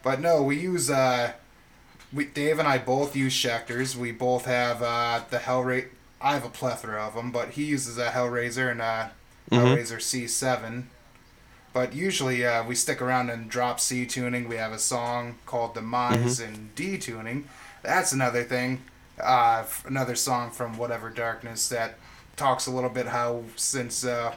[0.04, 1.34] But no, we use uh,
[2.14, 3.96] we Dave and I both use Schecters.
[3.96, 5.88] We both have uh, the Hellraiser.
[6.24, 9.12] I have a plethora of them, but he uses a Hellraiser and a
[9.52, 9.76] Mhm.
[9.76, 10.84] Hellraiser C7.
[11.74, 14.48] But usually uh, we stick around in drop C tuning.
[14.48, 17.48] We have a song called Demise in D tuning.
[17.84, 18.84] That's another thing.
[19.22, 21.98] Uh, another song from Whatever Darkness that
[22.36, 24.34] talks a little bit how since uh,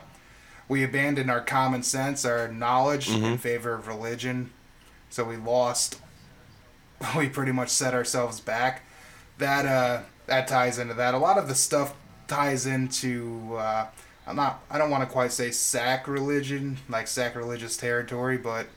[0.67, 4.51] we abandoned our common sense, our knowledge in favor of religion,
[5.09, 5.99] so we lost
[7.17, 8.83] we pretty much set ourselves back.
[9.37, 11.13] That uh, that ties into that.
[11.13, 11.93] A lot of the stuff
[12.27, 13.55] ties into.
[13.57, 13.87] Uh,
[14.27, 14.63] I'm not.
[14.69, 18.67] I don't want to quite say sacrilegion, like sacrilegious territory, but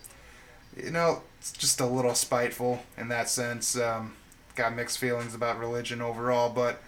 [0.76, 3.78] you know, it's just a little spiteful in that sense.
[3.78, 4.14] Um,
[4.58, 6.82] got mixed feelings about religion overall, but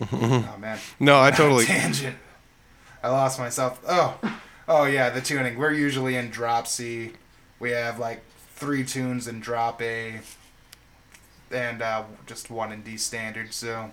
[0.12, 2.16] oh man, No, I totally tangent.
[3.02, 3.80] I lost myself.
[3.88, 4.18] Oh,
[4.68, 5.58] oh yeah, the tuning.
[5.58, 7.12] We're usually in drop C.
[7.58, 8.22] We have like
[8.54, 10.20] three tunes in drop A,
[11.50, 13.54] and uh, just one in D standard.
[13.54, 13.90] So,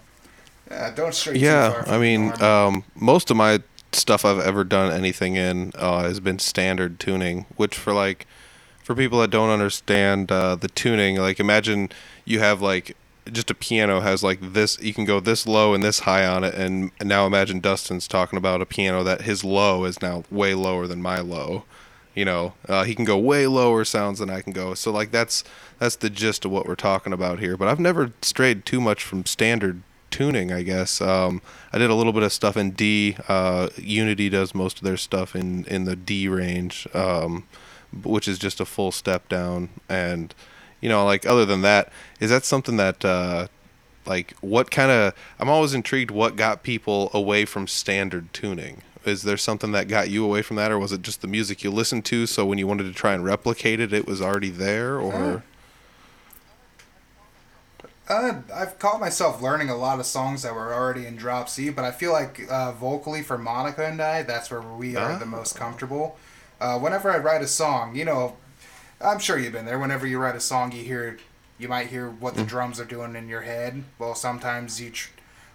[0.70, 3.62] yeah, don't stray too far Yeah, I mean, um, most of my
[3.94, 8.28] stuff I've ever done anything in uh, has been standard tuning, which for like
[8.84, 11.90] for people that don't understand uh, the tuning, like imagine
[12.26, 12.98] you have like
[13.32, 16.44] just a piano has like this you can go this low and this high on
[16.44, 20.54] it and, now imagine Dustin's talking about a piano that his low is now way
[20.54, 21.64] lower than my low
[22.14, 22.54] you know?
[22.68, 24.74] Uh, he can go way lower sounds than I can go.
[24.74, 25.44] So like that's
[25.80, 27.58] that's the gist of what we're talking about here.
[27.58, 29.82] But I've never strayed too much from standard
[30.12, 31.02] tuning I guess.
[31.02, 33.18] Um, I did a little bit of stuff in D.
[33.28, 37.48] Uh, Unity does most of their stuff in in the D range um,
[38.04, 39.70] which is just a full step down.
[39.90, 40.34] And
[40.84, 43.48] you know like other than that is that something that uh
[44.06, 49.24] like what kind of i'm always intrigued what got people away from standard tuning is
[49.24, 51.72] there something that got you away from that or was it just the music you
[51.72, 55.00] listened to so when you wanted to try and replicate it it was already there
[55.00, 55.42] or
[58.10, 61.70] Uh, I've caught myself learning a lot of songs that were already in drop C,
[61.70, 65.24] but I feel like uh, vocally for Monica and I, that's where we are the
[65.24, 65.40] Ah.
[65.40, 66.18] most comfortable.
[66.60, 68.36] Uh, whenever I write a song, you know,
[69.04, 69.80] I'm sure you've been there.
[69.80, 71.18] Whenever you write a song, you hear,
[71.58, 73.84] you might hear what the drums are doing in your head.
[74.00, 75.10] Well, sometimes you, tr-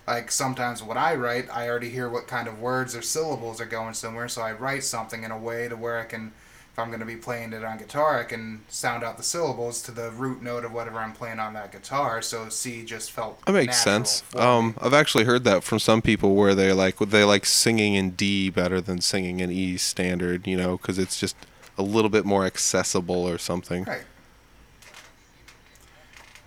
[0.06, 3.66] like sometimes when I write, I already hear what kind of words or syllables are
[3.66, 4.28] going somewhere.
[4.28, 6.32] So I write something in a way to where I can,
[6.72, 9.82] if I'm going to be playing it on guitar, I can sound out the syllables
[9.82, 12.22] to the root note of whatever I'm playing on that guitar.
[12.22, 16.34] So C just felt that makes sense um i've actually heard that from some people
[16.34, 20.56] where they like they like singing in d better than singing in e standard you
[20.56, 21.34] know because it's just
[21.78, 24.02] a little bit more accessible or something Right.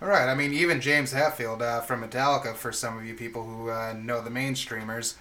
[0.00, 0.28] All right.
[0.28, 3.94] I mean, even James Hetfield uh, from Metallica, for some of you people who uh,
[3.96, 5.14] know the mainstreamers,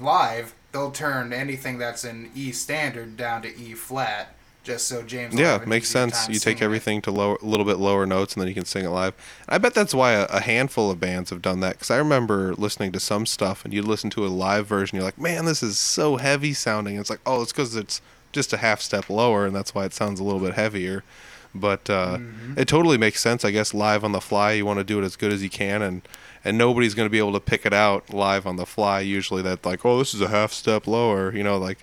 [0.00, 5.34] live they'll turn anything that's in E standard down to E flat, just so James.
[5.34, 6.26] will Yeah, makes sense.
[6.26, 6.64] You take singing it.
[6.64, 9.14] everything to lower, a little bit lower notes, and then you can sing it live.
[9.48, 11.74] I bet that's why a, a handful of bands have done that.
[11.74, 15.04] Because I remember listening to some stuff, and you listen to a live version, you're
[15.04, 18.00] like, "Man, this is so heavy sounding." It's like, oh, it's because it's
[18.34, 21.02] just a half step lower, and that's why it sounds a little bit heavier.
[21.54, 22.58] But uh, Mm-hmm.
[22.58, 23.72] it totally makes sense, I guess.
[23.72, 26.02] Live on the fly, you want to do it as good as you can, and
[26.44, 29.00] and nobody's going to be able to pick it out live on the fly.
[29.00, 31.32] Usually, that like, oh, this is a half step lower.
[31.32, 31.78] You know, like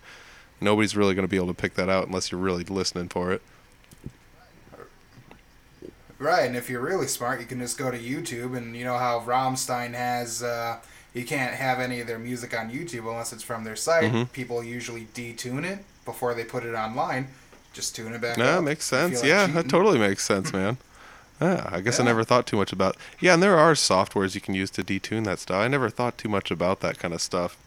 [0.59, 3.31] nobody's really going to be able to pick that out unless you're really listening for
[3.31, 3.41] it.
[6.19, 8.97] Right, and if you're really smart, you can just go to YouTube, and you know
[8.97, 10.43] how Rammstein has.
[10.43, 10.77] Uh,
[11.13, 14.03] you can't have any of their music on YouTube unless it's from their site.
[14.11, 14.23] Mm-hmm.
[14.25, 17.27] People usually detune it before they put it online.
[17.73, 18.63] Just tune it back Yeah, up.
[18.63, 19.21] makes If you feel sense.
[19.21, 19.55] like yeah, cheating.
[19.55, 20.77] that totally makes sense, man.
[21.39, 22.95] Yeah, I guess I never thought too much about.
[23.19, 25.57] Yeah, and there are softwares you can use to detune that stuff.
[25.57, 27.57] I never thought too much about that kind of stuff.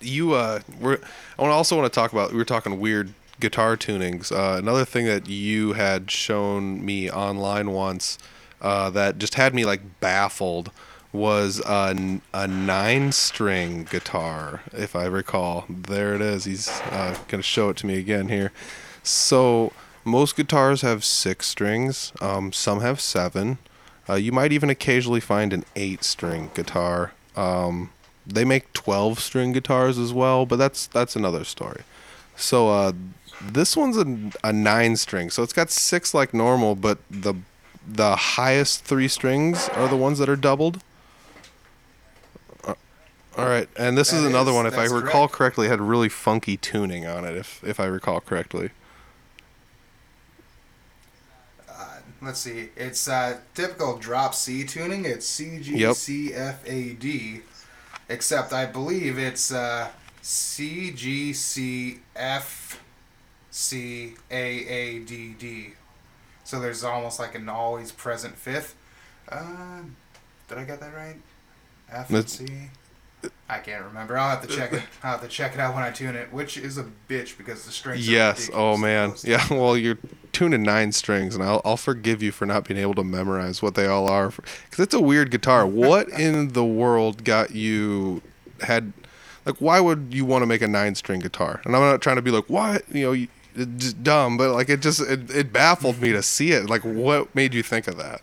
[0.00, 0.98] You uh, we're.
[1.38, 2.30] I also want to talk about.
[2.32, 4.30] We were talking weird guitar tunings.
[4.30, 8.16] Uh, another thing that you had shown me online once
[8.62, 10.70] uh, that just had me like baffled
[11.14, 15.64] was a, a nine string guitar, if I recall.
[15.70, 16.44] There it is.
[16.44, 18.50] He's uh, going to show it to me again here.
[19.04, 19.72] So,
[20.04, 23.58] most guitars have six strings, um, some have seven.
[24.08, 27.12] Uh, you might even occasionally find an eight string guitar.
[27.36, 27.90] Um,
[28.26, 31.82] they make 12 string guitars as well, but that's that's another story.
[32.36, 32.92] So uh,
[33.40, 37.34] this one's a, a nine string, so it's got six like normal, but the
[37.86, 40.82] the highest three strings are the ones that are doubled.
[43.36, 44.66] All right, and this is another is- one.
[44.66, 45.32] If I recall correct.
[45.34, 47.36] correctly, had really funky tuning on it.
[47.36, 48.70] If if I recall correctly.
[51.68, 52.68] Uh, let's see.
[52.76, 55.04] It's uh, typical drop C tuning.
[55.04, 57.40] It's C G C F A D,
[58.08, 59.88] except I believe it's uh,
[60.22, 62.80] C G C F
[63.50, 65.72] C A A D D.
[66.44, 68.76] So there's almost like an always present fifth.
[69.28, 69.80] Uh,
[70.48, 71.16] did I get that right?
[71.90, 72.46] F and C.
[73.48, 74.16] I can't remember.
[74.16, 74.82] I'll have to check it.
[75.02, 77.64] I'll have to check it out when I tune it, which is a bitch because
[77.64, 78.08] the strings.
[78.08, 78.50] are Yes.
[78.52, 79.14] Oh man.
[79.22, 79.46] Yeah.
[79.50, 79.98] Well, you're
[80.32, 83.74] tuning nine strings, and I'll I'll forgive you for not being able to memorize what
[83.74, 85.66] they all are, because it's a weird guitar.
[85.84, 88.22] What in the world got you
[88.60, 88.92] had?
[89.44, 91.60] Like, why would you want to make a nine string guitar?
[91.64, 93.28] And I'm not trying to be like, what you know, you,
[94.02, 96.68] dumb, but like it just it, it baffled me to see it.
[96.70, 98.22] Like, what made you think of that?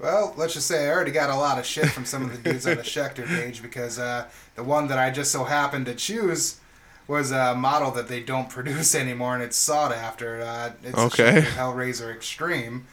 [0.00, 2.50] Well, let's just say I already got a lot of shit from some of the
[2.50, 5.94] dudes on the Schecter page because uh, the one that I just so happened to
[5.94, 6.58] choose
[7.06, 10.40] was a model that they don't produce anymore, and it's sought after.
[10.40, 11.42] Uh, it's Okay.
[11.42, 12.86] Hellraiser Extreme,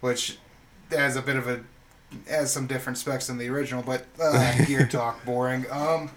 [0.00, 0.38] which
[0.90, 1.60] has a bit of a
[2.28, 5.66] has some different specs than the original, but uh, gear talk boring.
[5.70, 6.10] Um,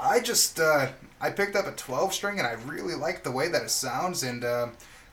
[0.00, 0.88] I just uh,
[1.20, 4.22] I picked up a 12 string and I really like the way that it sounds.
[4.22, 4.68] And uh,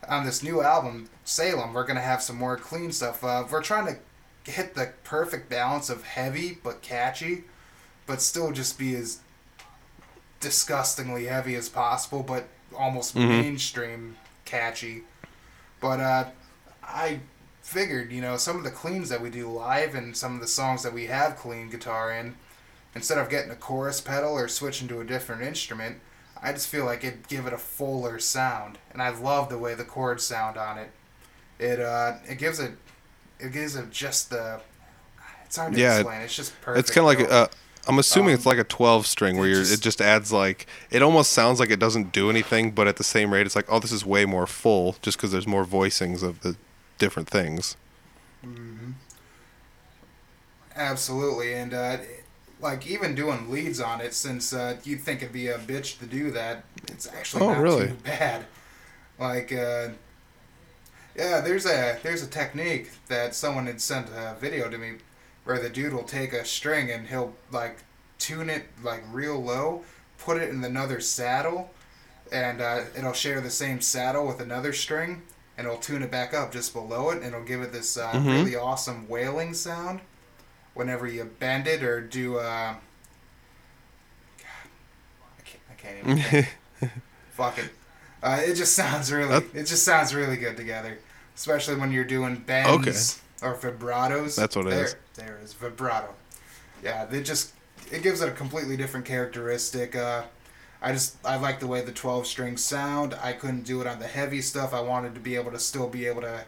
[0.08, 3.22] on this new album, Salem, we're gonna have some more clean stuff.
[3.22, 4.00] Uh, we're trying to
[4.48, 7.44] hit the perfect balance of heavy but catchy,
[8.06, 9.20] but still just be as
[10.40, 13.28] disgustingly heavy as possible, but almost Mhm.
[13.28, 15.02] mainstream catchy.
[15.80, 16.24] But uh,
[16.82, 17.20] I
[17.62, 20.46] figured, you know, some of the cleans that we do live and some of the
[20.48, 22.36] songs that we have clean guitar in,
[22.94, 26.00] instead of getting a chorus pedal or switching to a different instrument,
[26.40, 29.74] I just feel like it'd give it a fuller sound, and I love the way
[29.74, 30.90] the chords sound on it.
[31.58, 32.72] It uh, it gives it,
[33.40, 34.60] it gives it just the.
[35.46, 36.20] It's hard to Yeah, explain.
[36.22, 36.78] It's just perfect.
[36.80, 37.36] It's kind of like bro.
[37.38, 37.46] uh,
[37.86, 40.30] I'm assuming it's Um, like a 12 string where it you're, just- it just adds
[40.30, 43.56] like it almost sounds like it doesn't do anything, but at the same rate, it's
[43.56, 46.56] like oh, this is way more full just because there's more voicings of the
[46.98, 47.76] different things.
[48.44, 48.94] Mhm.
[50.76, 51.96] Absolutely, and uh,
[52.60, 56.06] like even doing leads on it, since uh, you'd think it'd be a bitch to
[56.06, 57.88] do that, it's actually Oh, not really?
[57.88, 58.46] too bad.
[59.18, 59.88] Like, uh,
[61.18, 64.94] yeah, there's a there's a technique that someone had sent a video to me,
[65.44, 67.78] where the dude will take a string and he'll like
[68.18, 69.84] tune it like real low,
[70.18, 71.70] put it in another saddle,
[72.32, 75.22] and uh, it'll share the same saddle with another string,
[75.58, 78.14] and it'll tune it back up just below it, and it'll give it this uh,
[78.14, 78.30] Mhm.
[78.30, 80.00] really awesome wailing sound
[80.74, 82.74] whenever you bend it or do uh
[84.38, 84.70] God,
[85.38, 86.90] I can't, I can't even
[87.30, 87.70] fuck it.
[88.22, 90.98] Uh, it just sounds really it just sounds really good together
[91.38, 94.96] especially when you're doing bends or vibratos That's what it there, is.
[95.14, 96.12] there it is vibrato
[96.82, 97.52] yeah it just
[97.92, 100.24] it gives it a completely different characteristic uh
[100.80, 103.12] I just I like the way the 12 strings sound.
[103.20, 104.72] I couldn't do it on the heavy stuff.
[104.72, 106.44] I wanted to be able to still be able to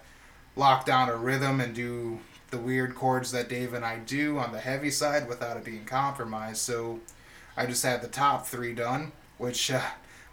[0.54, 2.20] lock down a rhythm and do
[2.50, 5.84] the weird chords that Dave and I do on the heavy side without it being
[5.84, 6.58] compromised.
[6.58, 7.00] So
[7.56, 9.80] I just had the top three done, which uh,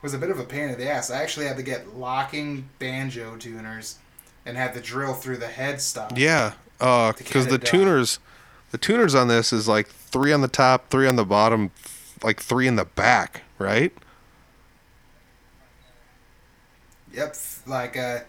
[0.04, 1.10] was a bit of a pain in the ass.
[1.10, 3.98] I actually had to get locking banjo tuners
[4.48, 6.18] and had the drill through the head headstock.
[6.18, 7.66] Yeah, because get the done.
[7.72, 8.20] tuners,
[8.72, 11.70] the tuners on this is like three on the top, three on the bottom,
[12.24, 13.94] like three in the back, right?
[17.14, 17.36] Yep,
[17.66, 18.20] like uh,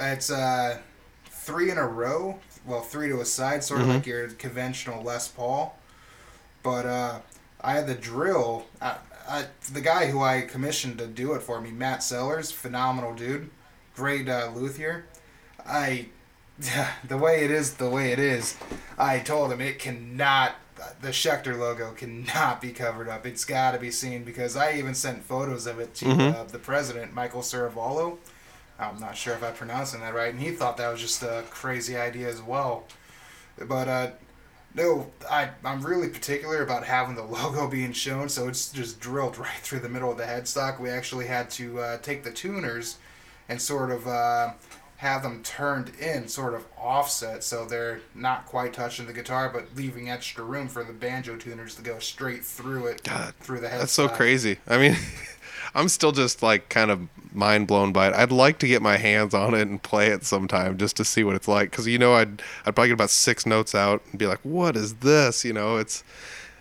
[0.00, 0.78] it's uh,
[1.26, 2.38] three in a row.
[2.66, 3.94] Well, three to a side, sort of Mhm.
[3.94, 5.78] like your conventional Les Paul.
[6.62, 7.18] But uh,
[7.60, 8.66] I had the drill.
[8.80, 8.96] I,
[9.28, 13.48] I, the guy who I commissioned to do it for me, Matt Sellers, phenomenal dude,
[13.98, 15.04] great uh, luthier.
[15.66, 16.06] I,
[17.08, 18.56] the way it is, the way it is.
[18.96, 20.54] I told him it cannot.
[21.02, 23.26] The Schecter logo cannot be covered up.
[23.26, 26.34] It's got to be seen because I even sent photos of it to Mhm.
[26.36, 28.18] uh, the president, Michael Ciravolo.
[28.78, 31.42] I'm not sure if I'm pronouncing that right, and he thought that was just a
[31.50, 32.84] crazy idea as well.
[33.60, 34.10] But uh,
[34.76, 39.36] no, I I'm really particular about having the logo being shown, so it's just drilled
[39.46, 40.78] right through the middle of the headstock.
[40.78, 42.98] We actually had to uh, take the tuners
[43.48, 44.52] and sort of uh,
[44.98, 49.66] have them turned in, sort of offset, so they're not quite touching the guitar, but
[49.76, 53.68] leaving extra room for the banjo tuners to go straight through it, God, through the
[53.68, 53.78] headstock.
[53.78, 54.58] That's so crazy.
[54.66, 54.96] I mean,
[55.74, 58.14] I'm still just like kind of mind blown by it.
[58.14, 61.22] I'd like to get my hands on it and play it sometime just to see
[61.22, 61.70] what it's like.
[61.70, 64.76] Because you know, I'd I'd probably get about six notes out and be like, "What
[64.76, 66.02] is this?" You know, it's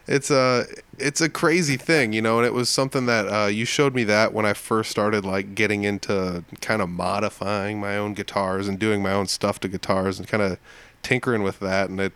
[0.08, 0.66] it's a
[0.98, 2.38] it's a crazy thing, you know.
[2.38, 5.54] And it was something that uh, you showed me that when I first started like
[5.54, 10.18] getting into kind of modifying my own guitars and doing my own stuff to guitars
[10.18, 10.58] and kind of
[11.04, 12.14] tinkering with that, and it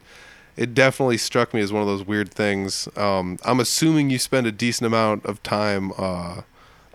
[0.56, 2.88] it definitely struck me as one of those weird things.
[2.96, 6.42] Um, I'm assuming you spend a decent amount of time uh,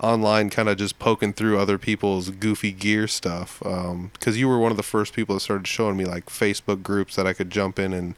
[0.01, 3.61] online, kind of just poking through other people's goofy gear stuff.
[3.61, 7.17] Because you were one of the first people that started showing me like Facebook groups
[7.17, 8.15] that I could jump in and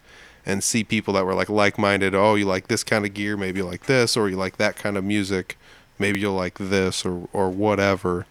[0.48, 2.14] and see people that were like like-minded.
[2.14, 4.76] Oh, you like this kind of gear, maybe you like this, or you like that
[4.76, 5.58] kind of music,
[5.98, 8.26] maybe you'll like this or or whatever.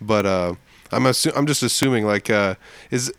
[0.00, 0.54] But uh,
[0.92, 2.54] I'm assu- I'm just assuming like uh,
[2.90, 3.12] is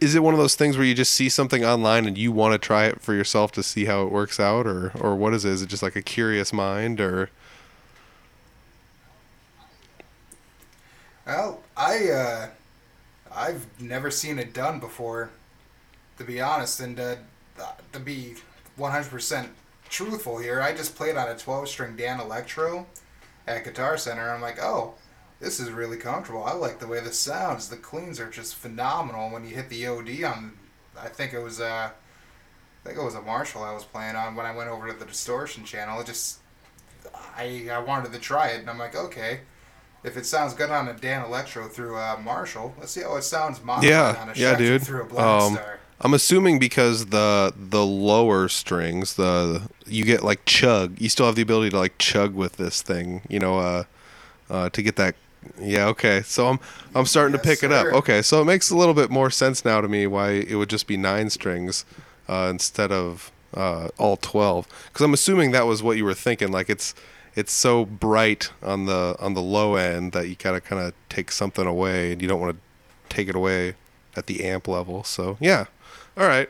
[0.00, 2.54] is it one of those things where you just see something online and you want
[2.54, 5.44] to try it for yourself to see how it works out or or what is
[5.44, 5.50] it?
[5.50, 7.30] Is it just like a curious mind or
[11.26, 12.48] Well, I uh,
[13.34, 15.28] I've never seen it done before,
[16.16, 17.16] to be honest, and uh,
[17.92, 18.34] to be
[18.78, 19.48] 100%
[19.88, 22.86] truthful here, I just played on a 12-string Danelectro
[23.46, 24.30] at Guitar Center.
[24.30, 24.94] I'm like, oh,
[25.40, 26.44] this is really comfortable.
[26.44, 27.68] I like the way this sounds.
[27.68, 30.52] The cleans are just phenomenal when you hit the OD on.
[31.00, 34.34] I think it was a, I think it was a Marshall I was playing on
[34.34, 36.00] when I went over to the distortion channel.
[36.00, 36.38] It just
[37.36, 39.40] I I wanted to try it, and I'm like, okay
[40.04, 43.62] if it sounds good on a Danelectro through a Marshall, let's see how it sounds
[43.62, 44.82] modified Yeah, on a yeah, dude.
[44.82, 45.77] through a Um, Star.
[46.00, 51.00] I'm assuming because the the lower strings, the you get like chug.
[51.00, 53.84] You still have the ability to like chug with this thing, you know, uh,
[54.48, 55.14] uh, to get that.
[55.60, 56.22] Yeah, okay.
[56.22, 56.60] So I'm
[56.94, 57.86] I'm starting to Yes, pick it up.
[57.92, 60.68] Okay, so it makes a little bit more sense now to me why it would
[60.70, 61.84] just be nine strings
[62.28, 64.68] uh, instead of uh, all twelve.
[64.86, 66.52] Because I'm assuming that was what you were thinking.
[66.52, 66.94] Like it's
[67.34, 71.32] it's so bright on the on the low end that you gotta kind of take
[71.32, 73.74] something away, and you don't want to take it away
[74.16, 75.02] at the amp level.
[75.04, 75.66] So yeah,
[76.18, 76.48] all right.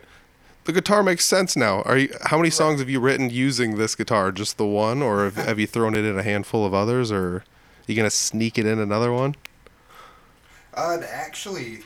[0.64, 1.82] The guitar makes sense now.
[1.82, 2.14] Are you?
[2.24, 4.32] How many songs have you written using this guitar?
[4.32, 7.36] Just the one, or have, have you thrown it in a handful of others, or
[7.36, 7.44] are
[7.86, 9.34] you gonna sneak it in another one?
[10.74, 11.80] Uh, actually,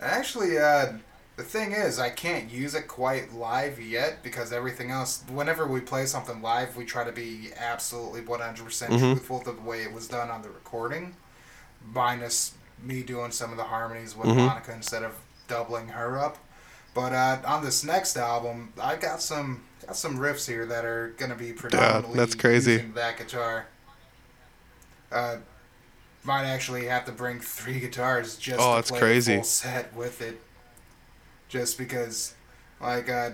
[0.00, 0.92] actually, uh,
[1.36, 5.24] the thing is, I can't use it quite live yet because everything else.
[5.28, 9.00] Whenever we play something live, we try to be absolutely one hundred percent Mhm.
[9.14, 11.16] truthful to the way it was done on the recording,
[11.92, 12.52] minus
[12.82, 14.46] me doing some of the harmonies with Mhm.
[14.46, 15.14] Monica instead of
[15.48, 16.38] doubling her up.
[16.94, 21.14] But uh, on this next album, I got some got some riffs here that are
[21.18, 22.72] gonna be predominantly that's crazy.
[22.72, 23.66] using that guitar.
[25.10, 25.36] Uh,
[26.24, 29.32] might actually have to bring three guitars just Oh, to that's play crazy.
[29.34, 30.40] a full set with it.
[31.48, 32.34] Just because,
[32.80, 33.30] like, uh,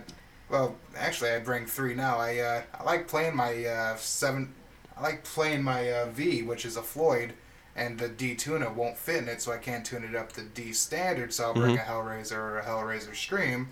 [0.48, 2.18] well, actually, I bring three now.
[2.18, 4.54] I uh, I like playing my uh, seven.
[4.96, 7.32] I like playing my uh, V, which is a Floyd,
[7.76, 10.72] and the D-Tuna won't fit in it, so I can't tune it up to D
[10.72, 11.32] standard.
[11.32, 11.82] So I'll bring Mhm.
[11.82, 13.68] a Hellraiser or a Hellraiser Stream,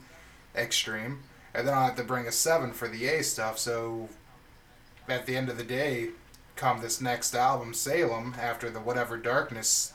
[0.56, 1.22] Extreme,
[1.54, 3.58] and then I'll have to bring a seven for the A stuff.
[3.58, 4.08] So
[5.08, 6.10] at the end of the day,
[6.56, 9.92] come this next album, Salem, after the whatever darkness,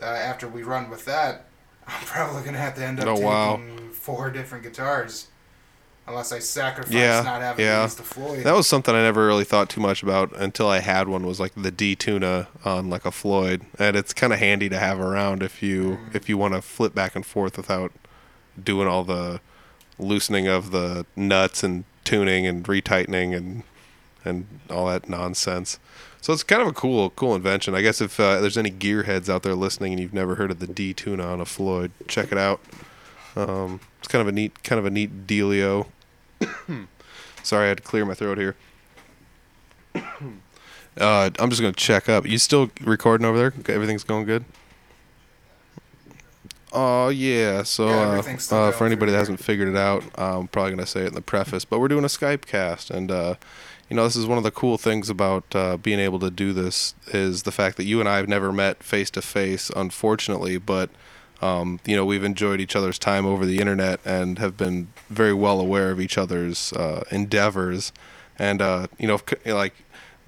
[0.00, 1.44] uh, after we run with that,
[1.86, 3.60] I'm probably gonna have to end up Oh, taking wow.
[3.92, 5.26] four different guitars,
[6.06, 7.78] unless I sacrifice Yeah, not having yeah.
[7.78, 8.44] to use the Floyd.
[8.44, 11.26] That was something I never really thought too much about until I had one.
[11.26, 15.00] Was like the D-Tuna on like a Floyd, and it's kind of handy to have
[15.00, 17.92] around if you if you want to flip back and forth without
[18.62, 19.40] doing all the
[19.98, 23.62] loosening of the nuts and tuning and retightening and
[24.24, 25.78] and all that nonsense.
[26.20, 27.74] So it's kind of a cool cool invention.
[27.74, 30.58] I guess if uh, there's any gearheads out there listening and you've never heard of
[30.58, 32.60] the D-Tuna on a Floyd, check it out.
[33.36, 35.86] Um, it's kind of a neat kind of a neat dealio.
[37.42, 38.54] Sorry, I had to clear my throat here.
[40.96, 42.24] Uh, I'm just gonna check up.
[42.24, 43.52] You still recording over there?
[43.74, 44.44] Everything's going good.
[46.72, 47.64] Oh yeah.
[47.64, 51.00] So Yeah, uh, uh, for anybody that hasn't figured it out, I'm probably gonna say
[51.00, 53.34] it in the preface, but we're doing a Skype cast, and uh,
[53.90, 56.52] you know this is one of the cool things about uh, being able to do
[56.52, 60.58] this is the fact that you and I have never met face to face, unfortunately,
[60.58, 60.90] but
[61.42, 65.34] um, you know we've enjoyed each other's time over the internet and have been very
[65.34, 67.92] well aware of each other's uh, endeavors,
[68.38, 69.74] and uh, you know like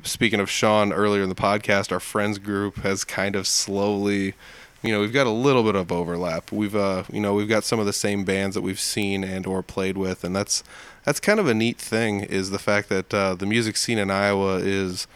[0.03, 4.35] speaking of Sean earlier in the podcast, our friends group has kind of slowly,
[4.83, 6.53] you know, we've got a little bit of overlap.
[6.53, 9.47] We've, uh, you know, we've got some of the same bands that we've seen and
[9.47, 10.63] or played with, and that's
[11.05, 12.21] that's kind of a neat thing.
[12.21, 15.07] Is the fact that uh, the music scene in Iowa is.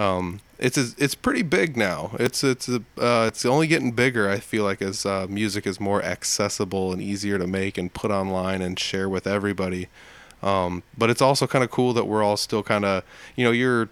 [0.00, 2.12] Um, it's it's pretty big now.
[2.18, 4.30] It's it's uh, it's only getting bigger.
[4.30, 8.10] I feel like as uh, music is more accessible and easier to make and put
[8.10, 9.88] online and share with everybody.
[10.42, 13.04] Um, but it's also kind of cool that we're all still kind of
[13.36, 13.90] you know you're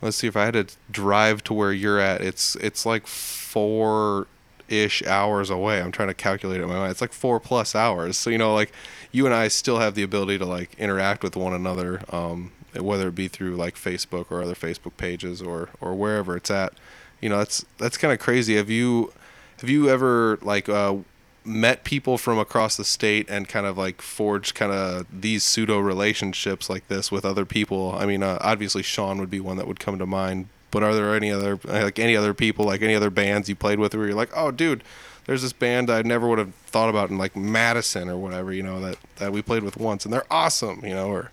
[0.00, 2.22] let's see if I had to drive to where you're at.
[2.22, 4.26] It's it's like four
[4.68, 5.82] ish hours away.
[5.82, 6.92] I'm trying to calculate it in my mind.
[6.92, 8.16] It's like four plus hours.
[8.16, 8.72] So you know, like
[9.12, 12.52] you and I still have the ability to like interact with one another, um,
[12.82, 16.72] whether it be through like Facebook or other Facebook pages or or wherever it's at.
[17.20, 18.56] You know, that's that's kind of crazy.
[18.56, 19.12] Have you
[19.60, 20.96] have you ever like uh,
[21.44, 25.78] met people from across the state and kind of like forged kind of these pseudo
[25.78, 27.94] relationships like this with other people?
[27.96, 30.48] I mean, uh, obviously Sean would be one that would come to mind.
[30.70, 33.78] But are there any other like any other people like any other bands you played
[33.78, 34.84] with where you're like, oh, dude,
[35.24, 38.62] there's this band I never would have thought about in like Madison or whatever, you
[38.62, 41.30] know, that that we played with once and they're awesome, you know, or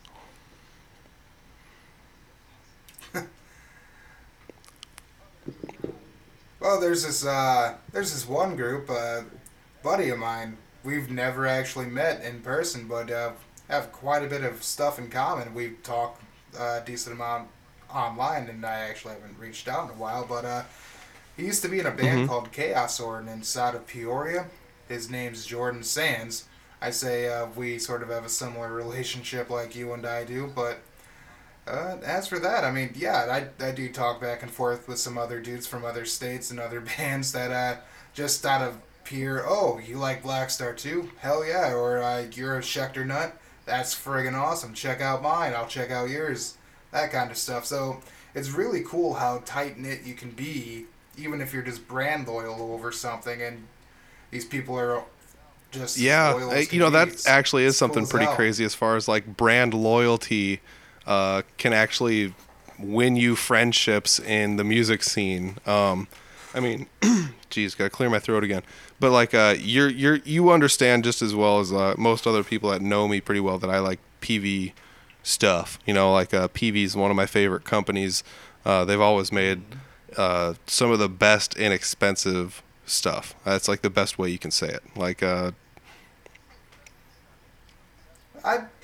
[6.63, 9.23] Well, there's this uh, there's this one group, uh,
[9.83, 10.55] buddy of mine.
[10.85, 13.33] We've never actually met in person, but uh,
[13.67, 15.53] have quite a bit of stuff in common.
[15.53, 16.21] We talk
[16.57, 17.49] a decent amount
[17.93, 20.25] online, and I actually haven't reached out in a while.
[20.25, 20.63] But uh,
[21.35, 24.45] he used to be in a band called Chaos Ordinance out of Peoria.
[24.87, 26.45] His name's Jordan Sands.
[26.81, 30.49] I say uh, we sort of have a similar relationship like you and I do,
[30.55, 30.79] but
[31.67, 34.99] uh, as for that, I mean, yeah, I, I do talk back and forth with
[34.99, 37.79] some other dudes from other states and other bands that uh,
[38.13, 41.09] just out of pure, oh, you like Blackstar too?
[41.19, 41.73] Hell yeah.
[41.73, 43.37] Or uh, you're a Schecter nut?
[43.65, 44.73] That's friggin' awesome.
[44.73, 45.53] Check out mine.
[45.53, 46.57] I'll check out yours.
[46.91, 47.65] That kind of stuff.
[47.65, 48.01] So
[48.35, 50.85] it's really cool how tight knit you can be,
[51.17, 53.63] even if you're just brand loyal over something, and
[54.31, 55.03] these people are
[55.71, 58.35] just yeah, you know that actually is something pretty hell.
[58.35, 60.59] crazy as far as like brand loyalty
[61.05, 62.33] uh, can actually
[62.79, 65.57] win you friendships in the music scene.
[65.65, 66.07] Um,
[66.53, 66.87] I mean,
[67.49, 68.63] geez, gotta clear my throat again.
[68.99, 72.69] But like, uh, you're you're you understand just as well as uh, most other people
[72.69, 74.73] that know me pretty well that I like Peavey
[75.23, 75.79] stuff.
[75.85, 78.23] You know, like uh, Peavey is one of my favorite companies.
[78.65, 79.61] Uh, they've always made
[80.17, 83.35] uh, some of the best inexpensive stuff.
[83.43, 84.83] That's like the best way you can say it.
[84.95, 85.51] Like, uh,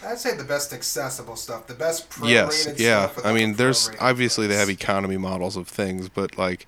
[0.06, 3.12] I'd, say the best accessible stuff, the best yes, yeah.
[3.24, 6.66] I mean, there's obviously they have economy models of things, but like,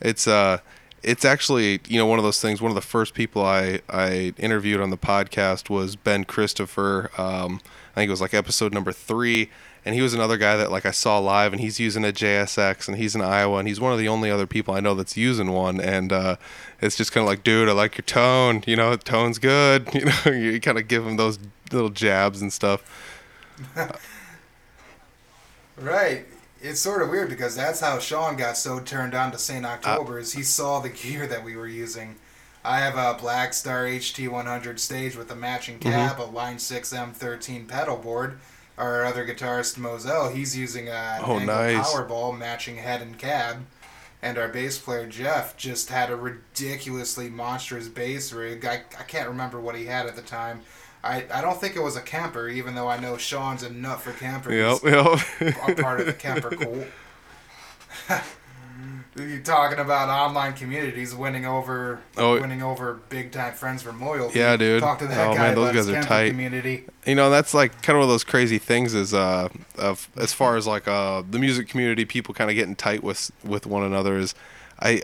[0.00, 0.58] it's uh,
[1.02, 2.60] it's actually you know one of those things.
[2.60, 7.10] One of the first people I I interviewed on the podcast was Ben Christopher.
[7.16, 7.60] Um,
[7.92, 9.50] I think it was like episode number three.
[9.84, 12.86] And he was another guy that like I saw live, and he's using a JSX,
[12.86, 15.16] and he's in Iowa, and he's one of the only other people I know that's
[15.16, 15.80] using one.
[15.80, 16.36] And uh,
[16.80, 18.62] it's just kind of like, dude, I like your tone.
[18.66, 19.88] You know, tone's good.
[19.94, 21.38] You know, you kind of give him those
[21.72, 22.82] little jabs and stuff.
[25.76, 26.26] Right.
[26.60, 29.64] It's sort of weird because that's how Sean got so turned on to St.
[29.64, 32.16] uh, is he saw the gear that we were using.
[32.64, 35.90] I have a Blackstar HT100 stage with a matching Mm-hmm.
[35.90, 38.38] cab, a Line 6 M13 pedal board.
[38.78, 41.92] Our other guitarist Moselle, he's using a Oh, nice.
[41.92, 43.64] Powerball matching head and cab.
[44.22, 48.64] And our bass player Jeff just had a ridiculously monstrous bass rig.
[48.64, 50.60] I, I can't remember what he had at the time.
[51.04, 54.00] I, I don't think it was a Kemper, even though I know Sean's a nut
[54.00, 55.56] for Kempers Yep, yep.
[55.68, 56.86] are part of the Kemper cult.
[59.14, 62.40] You're talking about online communities winning over Oh.
[62.40, 64.38] winning over big time friends from loyalty.
[64.38, 64.80] Yeah, dude.
[64.82, 66.30] Talk to that Oh, guy man, those guys are tight.
[66.30, 66.84] community.
[67.04, 70.32] you know that's like kind of one of those crazy things is uh of as
[70.32, 73.82] far as like uh the music community people kind of getting tight with with one
[73.82, 74.34] another is
[74.80, 75.02] i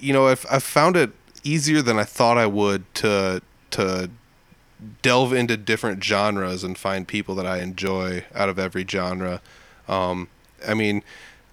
[0.00, 1.12] you know i've, I've found it
[1.44, 3.40] easier than i thought i would to
[3.70, 4.10] to
[5.02, 9.40] delve into different genres and find people that i enjoy out of every genre
[9.88, 10.28] um
[10.68, 11.04] I mean,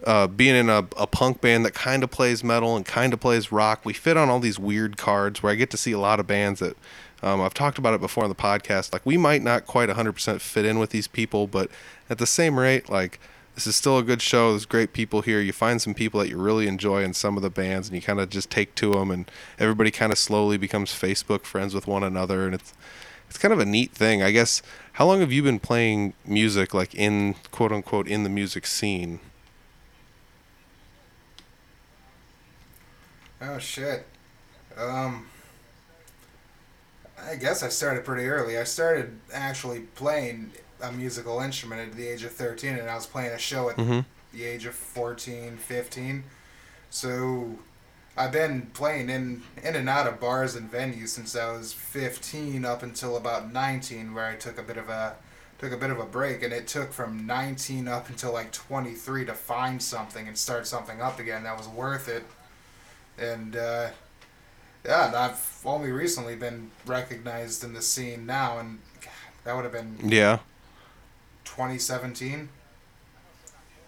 [0.05, 3.19] uh, being in a, a punk band that kind of plays metal and kind of
[3.19, 5.99] plays rock, we fit on all these weird cards where I get to see a
[5.99, 6.77] lot of bands that
[7.23, 8.93] um, I've talked about it before on the podcast.
[8.93, 11.71] Like, we might not quite 100% fit in with these people, but
[12.09, 13.19] at the same rate, like,
[13.55, 14.51] this is still a good show.
[14.51, 15.39] There's great people here.
[15.39, 18.01] You find some people that you really enjoy in some of the bands, and you
[18.01, 21.87] kind of just take to them, and everybody kind of slowly becomes Facebook friends with
[21.87, 22.73] one another, and it's
[23.27, 24.61] it's kind of a neat thing, I guess.
[24.93, 29.19] How long have you been playing music, like in quote unquote in the music scene?
[33.47, 34.05] Oh shit.
[34.77, 35.27] Um
[37.17, 38.57] I guess I started pretty early.
[38.57, 43.05] I started actually playing a musical instrument at the age of 13 and I was
[43.05, 44.01] playing a show at Mm-hmm.
[44.37, 46.23] the age of 14, 15.
[46.89, 47.57] So
[48.17, 52.63] I've been playing in in and out of bars and venues since I was 15
[52.65, 55.15] up until about 19 where I took a bit of a
[55.57, 59.25] took a bit of a break and it took from 19 up until like 23
[59.25, 62.23] to find something and start something up again that was worth it.
[63.17, 63.89] And uh
[64.85, 68.79] yeah, I've only recently been recognized in the scene now and
[69.43, 70.39] that would have been Yeah.
[71.45, 72.49] 2017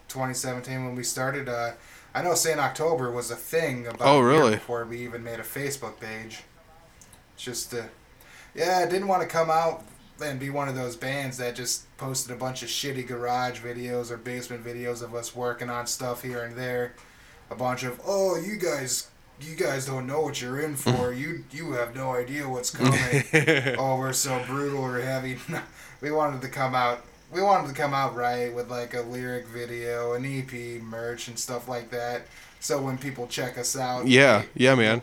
[0.08, 1.72] 2017 when we started uh
[2.14, 4.52] i know st october was a thing about Oh, really?
[4.54, 6.42] before we even made a facebook page
[7.36, 7.82] just uh
[8.54, 9.84] yeah i didn't want to come out
[10.24, 14.10] and be one of those bands that just posted a bunch of shitty garage videos
[14.10, 16.94] or basement videos of us working on stuff here and there
[17.50, 19.08] a bunch of oh you guys
[19.40, 23.22] you guys don't know what you're in for you you have no idea what's coming
[23.78, 25.38] oh, we're so brutal or heavy.
[26.00, 27.04] we wanted to come out.
[27.32, 31.38] We wanted to come out right with like a lyric video, an EP, merch, and
[31.38, 32.22] stuff like that.
[32.60, 35.02] So when people check us out, yeah, they- yeah, man.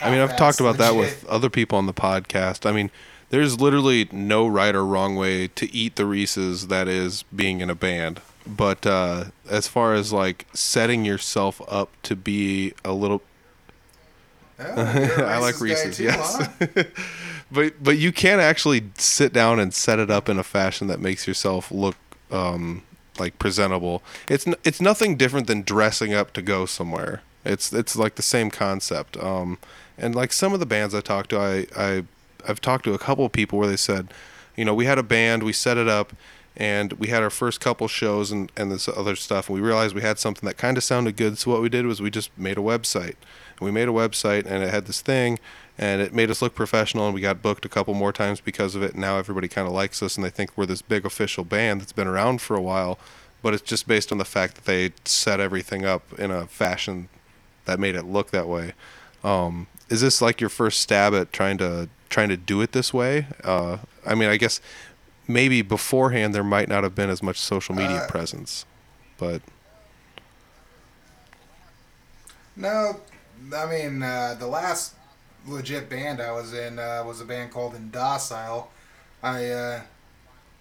[0.00, 2.66] I mean, I've talked about that with other people on the podcast.
[2.68, 2.90] I mean,
[3.30, 7.70] there's literally no right or wrong way to eat the Reese's that is being in
[7.70, 8.20] a band.
[8.46, 13.22] But uh, as far as like setting yourself up to be a little
[14.58, 16.36] I like Reese's Reese's, too, yes.
[16.36, 16.84] huh?
[17.52, 21.00] but but you can actually sit down and set it up in a fashion that
[21.00, 21.96] makes yourself look
[22.30, 22.82] um,
[23.18, 24.02] like presentable.
[24.28, 27.22] It's n- it's nothing different than dressing up to go somewhere.
[27.44, 29.16] It's it's like the same concept.
[29.18, 29.58] Um,
[29.98, 32.04] and like some of the bands I talked to, I I
[32.48, 34.08] I've talked to a couple of people where they said,
[34.56, 36.12] you know, we had a band, we set it up.
[36.58, 39.94] And we had our first couple shows and, and this other stuff, and we realized
[39.94, 41.36] we had something that kind of sounded good.
[41.36, 43.16] So what we did was we just made a website.
[43.60, 45.38] We made a website, and it had this thing,
[45.78, 48.74] and it made us look professional and we got booked a couple more times because
[48.74, 48.92] of it.
[48.92, 51.82] And now everybody kind of likes us and they think we're this big official band
[51.82, 52.98] that's been around for a while
[53.42, 57.08] but it's just based on the fact that they set everything up in a fashion
[57.64, 58.72] that made it look that way.
[59.22, 62.92] Um, is this like your first stab at trying to trying to do it this
[62.92, 63.26] way?
[63.44, 64.60] Uh, i mean i guess
[65.28, 68.64] maybe beforehand there might not have been as much social media Uh, presence
[69.18, 69.42] but
[72.56, 73.00] No,
[73.54, 74.94] I mean uh, the last
[75.46, 78.70] legit band I was in uh, was a band called Indocile.
[79.22, 79.80] I uh,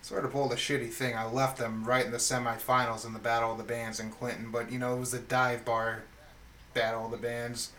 [0.01, 1.15] sort of pulled a shitty thing.
[1.15, 4.51] I left them right in the semifinals in the Battle of the Bands in Clinton,
[4.51, 6.03] but you know it was the dive bar
[6.73, 7.71] Battle of the Bands.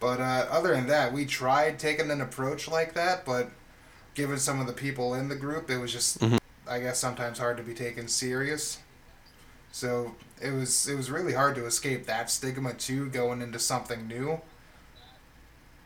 [0.00, 3.50] But uh, other than that, we tried taking an approach like that, but
[4.14, 6.36] given some of the people in the group, it was just mm-hmm.
[6.68, 8.78] I guess sometimes hard to be taken serious.
[9.76, 14.08] So it was it was really hard to escape that stigma too, going into something
[14.08, 14.40] new.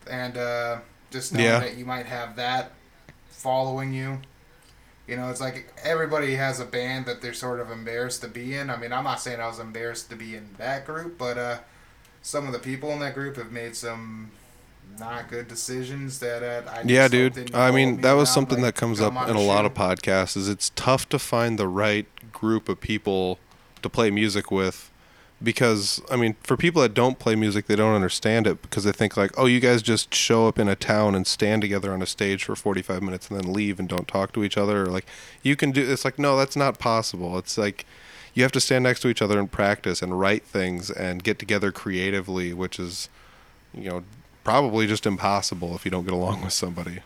[0.09, 0.79] And uh,
[1.11, 1.59] just knowing Yeah.
[1.59, 2.71] that you might have that
[3.31, 4.21] following you.
[5.09, 8.55] You know, it's like everybody has a band that they're sort of embarrassed to be
[8.55, 8.71] in.
[8.71, 11.59] I mean, I'm not saying I was embarrassed to be in that group, but uh,
[12.23, 14.31] some of the people in that group have made some
[15.01, 18.61] not good decisions that uh, I just yeah dude i mean me that was something
[18.61, 21.61] like, that comes up in a a lot of podcasts is it's tough to find
[21.61, 23.39] the right group of people
[23.83, 24.91] to play music with
[25.43, 28.93] because i mean for people that don't play music they don't understand it because they
[28.93, 32.03] think like oh you guys just show up in a town and stand together on
[32.03, 34.87] a stage for 45 minutes and then leave and don't talk to each other or
[34.87, 35.07] like
[35.43, 37.39] you can do it's like no that's not possible.
[37.39, 37.87] It's like
[38.35, 41.39] you have to stand next to each other and practice and write things and get
[41.39, 43.09] together creatively which is
[43.75, 44.05] you know
[44.45, 47.01] probably just impossible if you don't get along with somebody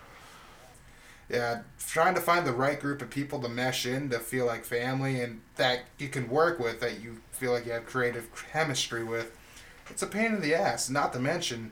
[1.29, 4.63] yeah, trying to find the right group of people to mesh in to feel like
[4.63, 9.03] family and that you can work with, that you feel like you have creative chemistry
[9.03, 9.35] with.
[9.89, 10.89] It's a pain in the ass.
[10.89, 11.71] Not to mention,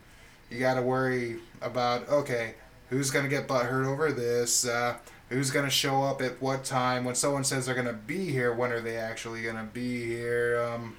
[0.50, 2.56] you got to worry about okay,
[2.90, 4.66] who's gonna get butthurt over this?
[4.66, 4.98] Uh,
[5.30, 7.06] who's gonna show up at what time?
[7.06, 10.62] When someone says they're gonna be here, when are they actually gonna be here?
[10.64, 10.98] Um,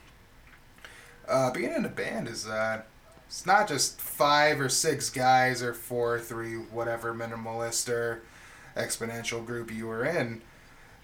[1.26, 2.82] uh, being in a band is uh,
[3.26, 8.22] it's not just five or six guys or four, or three, whatever minimalist or
[8.76, 10.42] exponential group you were in.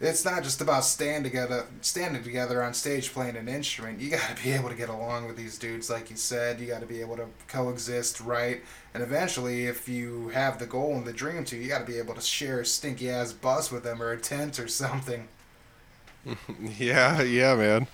[0.01, 4.01] it's not just about stand together, standing together on stage playing an instrument.
[4.01, 6.59] You got to be able to get along with these dudes, like you said.
[6.61, 8.63] You got to be able to coexist, right?
[8.95, 11.99] And eventually, if you have the goal and the dream to, you got to be
[11.99, 15.29] able to share a stinky ass bus with them or a tent or something.
[16.79, 17.87] Yeah, yeah, man.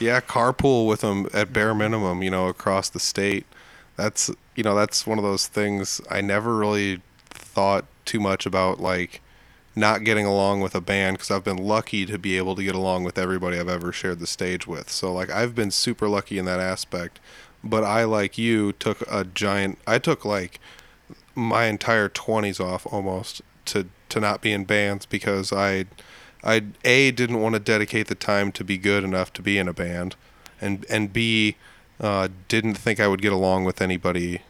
[0.00, 3.46] Yeah, carpool with them at bare minimum, you know, across the state.
[3.96, 8.80] That's, you know, that's one of those things I never really thought too much about
[8.80, 9.20] like
[9.76, 12.74] not getting along with a band because I've been lucky to be able to get
[12.74, 14.90] along with everybody I've ever shared the stage with.
[14.90, 17.20] So like I've been super lucky in that aspect.
[17.62, 20.58] But I like you took a giant I took like
[21.34, 25.84] my entire 20s off almost to to not be in bands because I
[26.42, 29.68] I a didn't want to dedicate the time to be good enough to be in
[29.68, 30.16] a band
[30.60, 31.56] and and b
[32.00, 34.42] uh, didn't think I would get along with anybody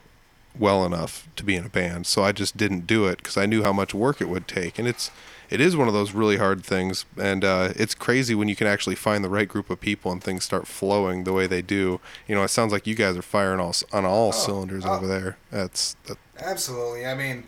[0.59, 2.07] well enough to be in a band.
[2.07, 4.79] So I just didn't do it because I knew how much work it would take.
[4.79, 5.11] And it's
[5.51, 8.67] it is one of those really hard things, and uh, it's crazy when you can
[8.67, 12.01] actually find the right group of people and things start flowing the way they do.
[12.27, 14.95] You know, it sounds like you guys are firing all on all Oh, cylinders oh.
[14.97, 15.39] over there.
[15.51, 17.07] That's that, Absolutely.
[17.07, 17.45] I mean,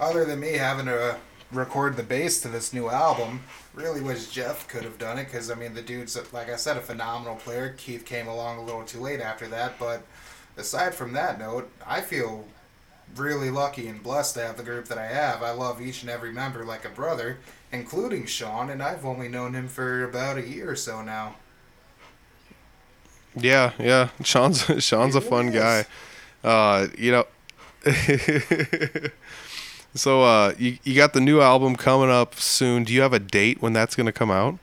[0.00, 1.18] other than me having to
[1.52, 3.42] record the bass to this new album,
[3.74, 6.78] really wish Jeff could have done it because, I mean, the dude's, like I said,
[6.78, 7.74] a phenomenal player.
[7.76, 10.06] Keith came along a little too late after that, but
[10.56, 12.46] aside from that note, I feel
[13.16, 15.42] really lucky and blessed to have the group that I have.
[15.42, 17.38] I love each and every member like a brother,
[17.70, 21.36] including Sean, and I've only known him for about a year or so now.
[23.36, 24.08] yeah, yeah.
[24.22, 25.84] Sean's Sean's a fun really guy.
[26.44, 27.26] Uh, you know.
[29.94, 32.84] so uh, you you got the new album coming up soon.
[32.84, 34.58] Do you have a date when that's going to come out?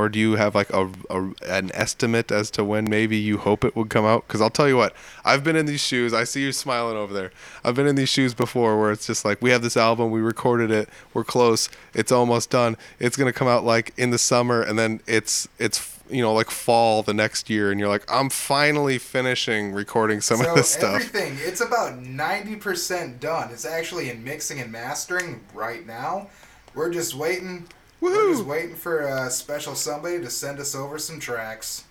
[0.00, 3.66] Or do you have like a, a an estimate as to when maybe you hope
[3.66, 4.26] it would come out?
[4.26, 4.94] Because I'll tell you what,
[5.26, 6.14] I've been in these shoes.
[6.14, 7.32] I see you smiling over there.
[7.62, 10.22] I've been in these shoes before, where it's just like we have this album, we
[10.22, 12.78] recorded it, we're close, it's almost done.
[12.98, 16.50] It's gonna come out like in the summer, and then it's it's you know like
[16.50, 20.70] fall the next year, and you're like, I'm finally finishing recording some so of this
[20.70, 20.94] stuff.
[20.94, 23.50] everything, it's about 90% done.
[23.52, 26.28] It's actually in mixing and mastering right now.
[26.74, 27.66] We're just waiting.
[28.00, 31.84] We're just waiting for a special somebody to send us over some tracks.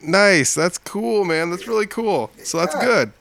[0.00, 1.50] Nice, that's cool, man.
[1.50, 2.30] That's really cool.
[2.42, 2.84] So that's Yeah.
[2.84, 3.12] good.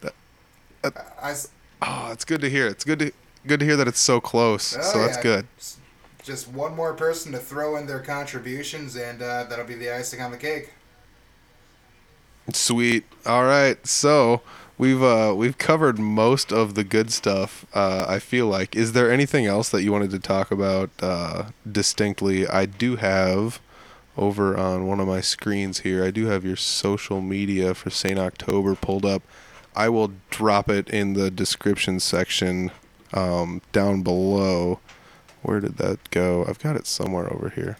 [1.21, 1.49] I, s-
[1.83, 2.67] Oh, it's good to hear.
[2.67, 3.11] It's good to
[3.47, 4.75] good to hear that it's so close.
[4.77, 5.23] oh, so that's yeah.
[5.23, 5.47] good.
[6.23, 10.21] Just one more person to throw in their contributions, and uh, that'll be the icing
[10.21, 10.71] on the cake.
[12.53, 13.05] Sweet.
[13.25, 13.85] All right.
[13.87, 14.41] So
[14.81, 17.65] we've uh we've covered most of the good stuff.
[17.73, 18.75] Uh, I feel like.
[18.75, 22.47] Is there anything else that you wanted to talk about uh, distinctly?
[22.47, 23.61] I do have
[24.17, 26.03] over on one of my screens here.
[26.03, 29.21] I do have your social media for Saint October pulled up.
[29.73, 32.71] I will drop it in the description section
[33.13, 34.79] um, down below.
[35.43, 36.43] Where did that go?
[36.45, 37.77] I've got it somewhere over here.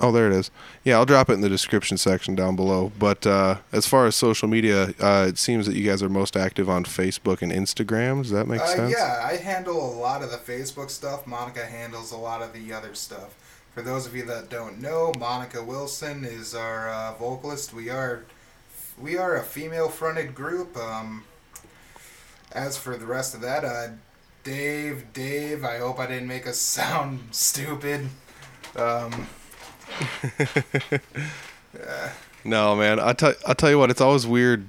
[0.00, 0.50] Oh, there it is.
[0.84, 2.92] Yeah, I'll drop it in the description section down below.
[2.98, 6.36] But uh, as far as social media, uh, it seems that you guys are most
[6.36, 8.22] active on Facebook and Instagram.
[8.22, 8.92] Does that make Uh, sense?
[8.96, 11.26] yeah, I handle a lot of the Facebook stuff.
[11.26, 13.34] Monica handles a lot of the other stuff.
[13.74, 17.72] For those of you that don't know, Monica Wilson is our uh, vocalist.
[17.74, 18.24] We are
[19.00, 20.76] we are a female-fronted group.
[20.76, 21.24] Um,
[22.52, 23.88] as for the rest of that, uh,
[24.42, 25.64] Dave, Dave.
[25.64, 28.08] I hope I didn't make us sound stupid.
[28.76, 29.26] Um,
[32.44, 32.98] No, man.
[32.98, 34.68] I tell I tell you what, it's always weird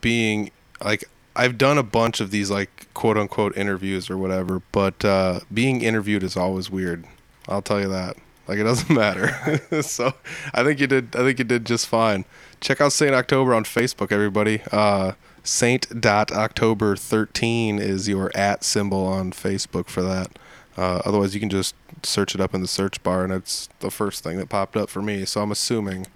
[0.00, 0.50] being
[0.84, 1.04] like
[1.36, 5.80] I've done a bunch of these like quote unquote interviews or whatever, but uh, being
[5.82, 7.04] interviewed is always weird.
[7.48, 8.16] I'll tell you that.
[8.46, 9.60] Like it doesn't matter.
[9.82, 10.12] so
[10.52, 11.16] I think you did.
[11.16, 12.24] I think you did just fine.
[12.60, 14.60] Check out Saint October on Facebook, everybody.
[14.70, 15.12] Uh,
[15.42, 20.38] Saint October thirteen is your at symbol on Facebook for that.
[20.76, 23.90] Uh, otherwise, you can just search it up in the search bar, and it's the
[23.90, 25.24] first thing that popped up for me.
[25.24, 26.06] So I'm assuming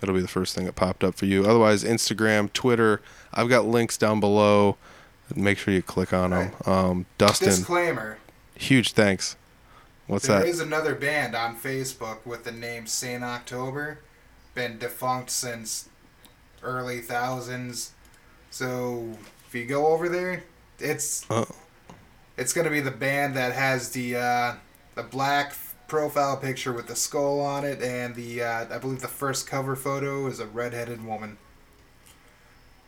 [0.00, 1.44] it'll be the first thing that popped up for you.
[1.44, 3.00] Otherwise, Instagram, Twitter,
[3.34, 4.76] I've got links down below.
[5.34, 6.52] Make sure you click on them.
[6.66, 8.18] Um, Dustin, disclaimer:
[8.54, 9.36] huge thanks.
[10.06, 10.46] What's There that?
[10.46, 13.98] is another band on Facebook with the name Saint October,
[14.54, 15.88] been defunct since
[16.62, 17.90] early thousands.
[18.50, 20.44] So if you go over there,
[20.78, 21.44] it's Uh.
[22.36, 24.54] It's gonna be the band that has the uh,
[24.94, 25.54] the black
[25.88, 29.76] profile picture with the skull on it, and the uh, I believe the first cover
[29.76, 31.38] photo is a redheaded woman.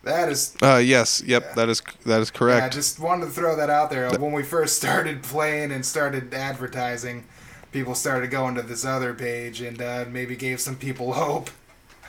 [0.04, 1.54] That is Uh, yes, yep, Yeah.
[1.54, 4.10] that is that is Yeah, I just wanted to throw that out there.
[4.18, 7.24] When we first started playing and started advertising,
[7.72, 11.50] people started going to this other page and uh, maybe gave some people hope.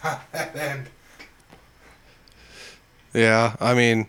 [0.34, 0.88] and
[3.14, 4.08] Yeah, I mean,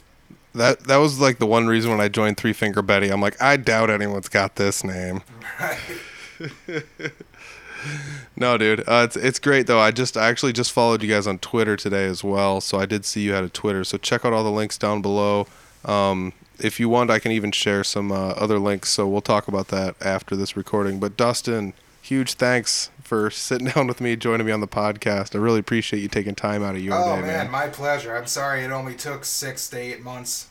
[0.54, 3.08] That that was like the one reason when I joined Three Finger Betty.
[3.08, 5.22] I'm like, I doubt anyone's got this name.
[5.60, 5.78] Right.
[8.36, 9.78] no, dude, uh, it's it's great though.
[9.78, 12.86] I just I actually just followed you guys on Twitter today as well, so I
[12.86, 13.84] did see you had a Twitter.
[13.84, 15.46] So check out all the links down below.
[15.84, 18.90] Um, if you want, I can even share some uh, other links.
[18.90, 20.98] So we'll talk about that after this recording.
[20.98, 25.34] But Dustin, huge thanks for sitting down with me, joining me on the podcast.
[25.34, 27.50] I really appreciate you taking time out of your Oh day, man, man.
[27.50, 28.16] my pleasure.
[28.16, 30.46] I'm sorry it only took six to eight months.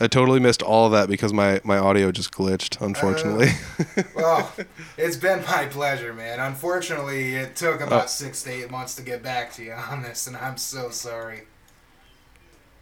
[0.00, 3.50] I totally missed all that because my, my audio just glitched, uh, unfortunately.
[4.16, 4.50] Well,
[4.96, 6.40] it's been my pleasure, man.
[6.40, 7.86] Unfortunately, it took oh.
[7.86, 10.88] about six to eight months to get back to you on this, and I'm so
[10.88, 11.42] sorry.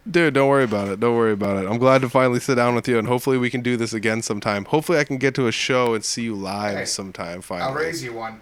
[0.09, 0.99] Dude, don't worry about it.
[0.99, 1.69] Don't worry about it.
[1.69, 4.23] I'm glad to finally sit down with you, and hopefully we can do this again
[4.23, 4.65] sometime.
[4.65, 7.41] Hopefully I can get to a show and see you live Hey, sometime.
[7.41, 7.69] Finally.
[7.69, 8.41] I'll raise you one.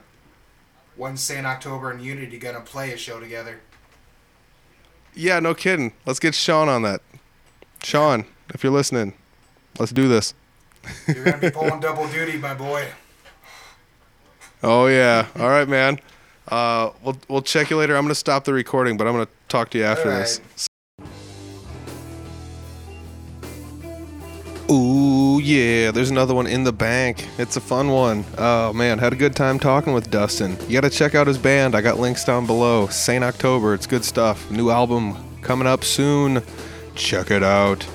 [0.95, 3.59] Wednesday in October in Unity, gonna play a show together.
[5.13, 5.93] Yeah, no kidding.
[6.05, 7.01] Let's get Sean on that.
[7.83, 9.13] Sean, if you're listening,
[9.79, 10.33] let's do this.
[11.07, 12.87] You're gonna be pulling double duty, my boy.
[14.63, 15.27] Oh yeah.
[15.37, 15.99] All right, man.
[16.47, 17.95] Uh, we'll we'll check you later.
[17.95, 20.68] I'm gonna stop the recording, but I'm gonna talk to you after All this.
[24.71, 27.27] Ooh yeah, there's another one in the bank.
[27.37, 28.25] It's a fun one.
[28.37, 30.57] Oh man, had a good time talking with Dustin.
[30.67, 31.75] You gotta check out his band.
[31.75, 32.87] I got links down below.
[32.87, 33.73] Saint October.
[33.73, 34.49] It's good stuff.
[34.51, 36.43] New album coming up soon.
[36.95, 37.87] Check it out.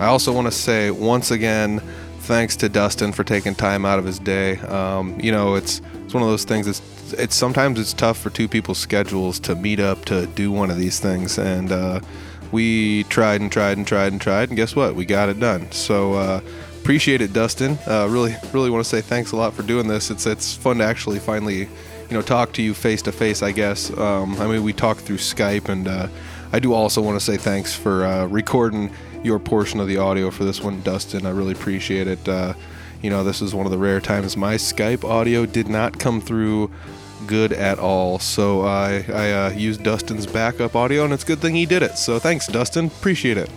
[0.00, 1.80] I also want to say once again,
[2.20, 4.58] thanks to Dustin for taking time out of his day.
[4.58, 6.66] Um, you know, it's it's one of those things.
[6.66, 10.70] It's it's sometimes it's tough for two people's schedules to meet up to do one
[10.70, 12.00] of these things, and uh,
[12.52, 14.94] we tried and tried and tried and tried, and guess what?
[14.94, 15.70] We got it done.
[15.72, 16.40] So uh,
[16.80, 17.78] appreciate it, Dustin.
[17.86, 20.10] Uh, really, really want to say thanks a lot for doing this.
[20.10, 23.42] It's it's fun to actually finally, you know, talk to you face to face.
[23.42, 23.90] I guess.
[23.96, 26.08] Um, I mean, we talked through Skype, and uh,
[26.52, 28.90] I do also want to say thanks for uh, recording
[29.22, 31.26] your portion of the audio for this one, Dustin.
[31.26, 32.28] I really appreciate it.
[32.28, 32.54] Uh,
[33.02, 36.20] you know, this is one of the rare times my Skype audio did not come
[36.20, 36.70] through
[37.26, 38.18] good at all.
[38.18, 41.82] So I, I uh, used Dustin's backup audio, and it's a good thing he did
[41.82, 41.98] it.
[41.98, 42.86] So thanks, Dustin.
[42.86, 43.50] Appreciate it.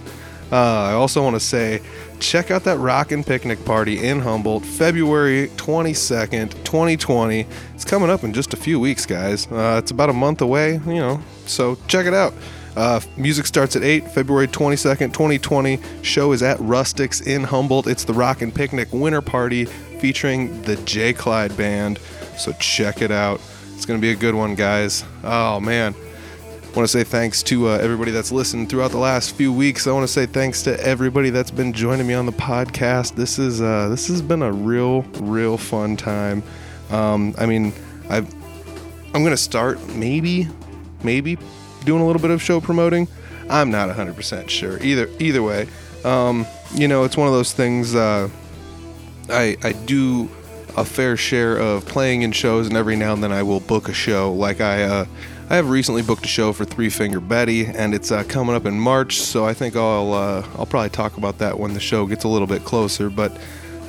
[0.52, 1.82] Uh, I also want to say,
[2.20, 7.46] check out that Rockin' Picnic Party in Humboldt, February 22nd, 2020.
[7.76, 9.46] It's coming up in just a few weeks, guys.
[9.52, 12.34] Uh, it's about a month away, you know, so check it out.
[12.76, 15.80] Uh, music starts at 8, February 22nd, 2020.
[16.02, 17.88] Show is at Rustics in Humboldt.
[17.88, 21.14] It's the Rockin' Picnic Winter Party featuring the J.
[21.14, 22.00] Clyde Band.
[22.38, 23.42] So check it out.
[23.80, 25.06] It's going to be a good one, guys.
[25.24, 25.96] Oh, man.
[25.96, 29.88] I want to say thanks to uh, everybody that's listened throughout the last few weeks.
[29.88, 33.16] I want to say thanks to everybody that's been joining me on the podcast.
[33.16, 36.44] This is uh, this has been a real, real fun time.
[36.90, 37.72] Um, I mean,
[38.10, 38.30] I've
[39.14, 40.50] I'm gonna start maybe,
[41.02, 41.38] maybe
[41.86, 43.08] doing a little bit of show promoting.
[43.50, 44.78] I'm not 100% sure.
[44.84, 45.70] Either either way,
[46.04, 47.96] um, you know, it's one of those things.
[47.96, 48.28] Uh,
[49.30, 50.30] I I do
[50.80, 53.90] a fair share of playing in shows, and every now and then I will book
[53.90, 54.32] a show.
[54.32, 55.06] Like I uh,
[55.50, 58.66] I have recently booked a show for Three Finger Betty, and it's uh, coming up
[58.66, 59.20] in March.
[59.20, 62.30] So I think I'll uh, I'll probably talk about that when the show gets a
[62.30, 63.10] little bit closer.
[63.10, 63.38] But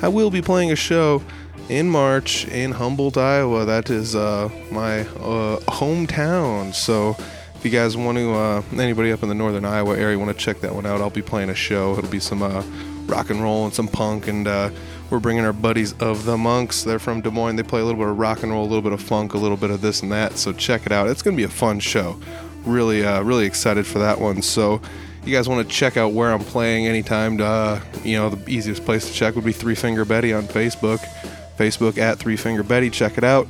[0.01, 1.23] I will be playing a show
[1.69, 3.63] in March in Humboldt, Iowa.
[3.63, 6.73] That is uh, my uh, hometown.
[6.73, 7.15] So
[7.55, 10.37] if you guys want to, uh, anybody up in the northern Iowa area want to
[10.37, 11.97] check that one out, I'll be playing a show.
[11.97, 12.63] It'll be some uh,
[13.05, 14.71] rock and roll and some punk, and uh,
[15.11, 16.83] we're bringing our buddies of the Monks.
[16.83, 17.57] They're from Des Moines.
[17.57, 19.37] They play a little bit of rock and roll, a little bit of funk, a
[19.37, 20.37] little bit of this and that.
[20.37, 21.07] So check it out.
[21.07, 22.19] It's gonna be a fun show.
[22.65, 24.41] Really, uh, really excited for that one.
[24.41, 24.81] So
[25.25, 28.85] you guys want to check out where I'm playing anytime, uh, you know, the easiest
[28.85, 30.99] place to check would be Three Finger Betty on Facebook.
[31.57, 32.89] Facebook at Three Finger Betty.
[32.89, 33.47] Check it out.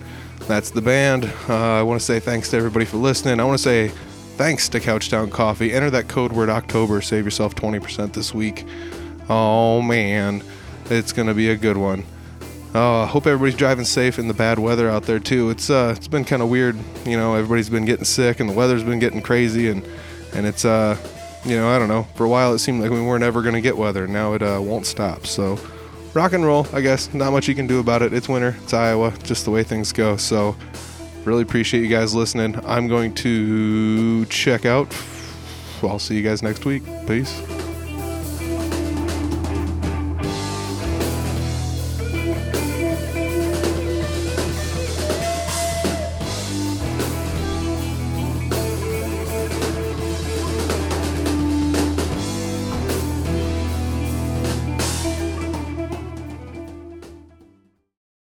[0.48, 1.32] That's the band.
[1.48, 3.40] Uh, I want to say thanks to everybody for listening.
[3.40, 3.88] I want to say
[4.38, 5.72] thanks to Couchdown Coffee.
[5.72, 7.00] Enter that code word October.
[7.02, 8.66] Save yourself 20% this week.
[9.30, 10.44] Oh, man.
[10.92, 12.04] It's going to be a good one.
[12.74, 15.50] Uh, hope everybody's driving safe in the bad weather out there too.
[15.50, 17.34] It's uh, it's been kind of weird, you know.
[17.36, 19.86] Everybody's been getting sick, and the weather's been getting crazy, and
[20.34, 20.98] and it's uh,
[21.46, 22.04] you know, I don't know.
[22.16, 24.06] For a while, it seemed like we weren't ever gonna get weather.
[24.06, 25.28] Now it uh, won't stop.
[25.28, 25.60] So,
[26.14, 26.68] rock and roll.
[26.74, 28.14] I guess not much you can do about it.
[28.14, 28.56] It's winter.
[28.64, 29.14] It's Iowa.
[29.24, 30.18] Just the way things go.
[30.18, 30.56] So,
[31.26, 32.60] really appreciate you guys listening.
[32.66, 34.94] I'm going to check out.
[35.84, 36.84] I'll see you guys next week.
[37.08, 37.61] Peace.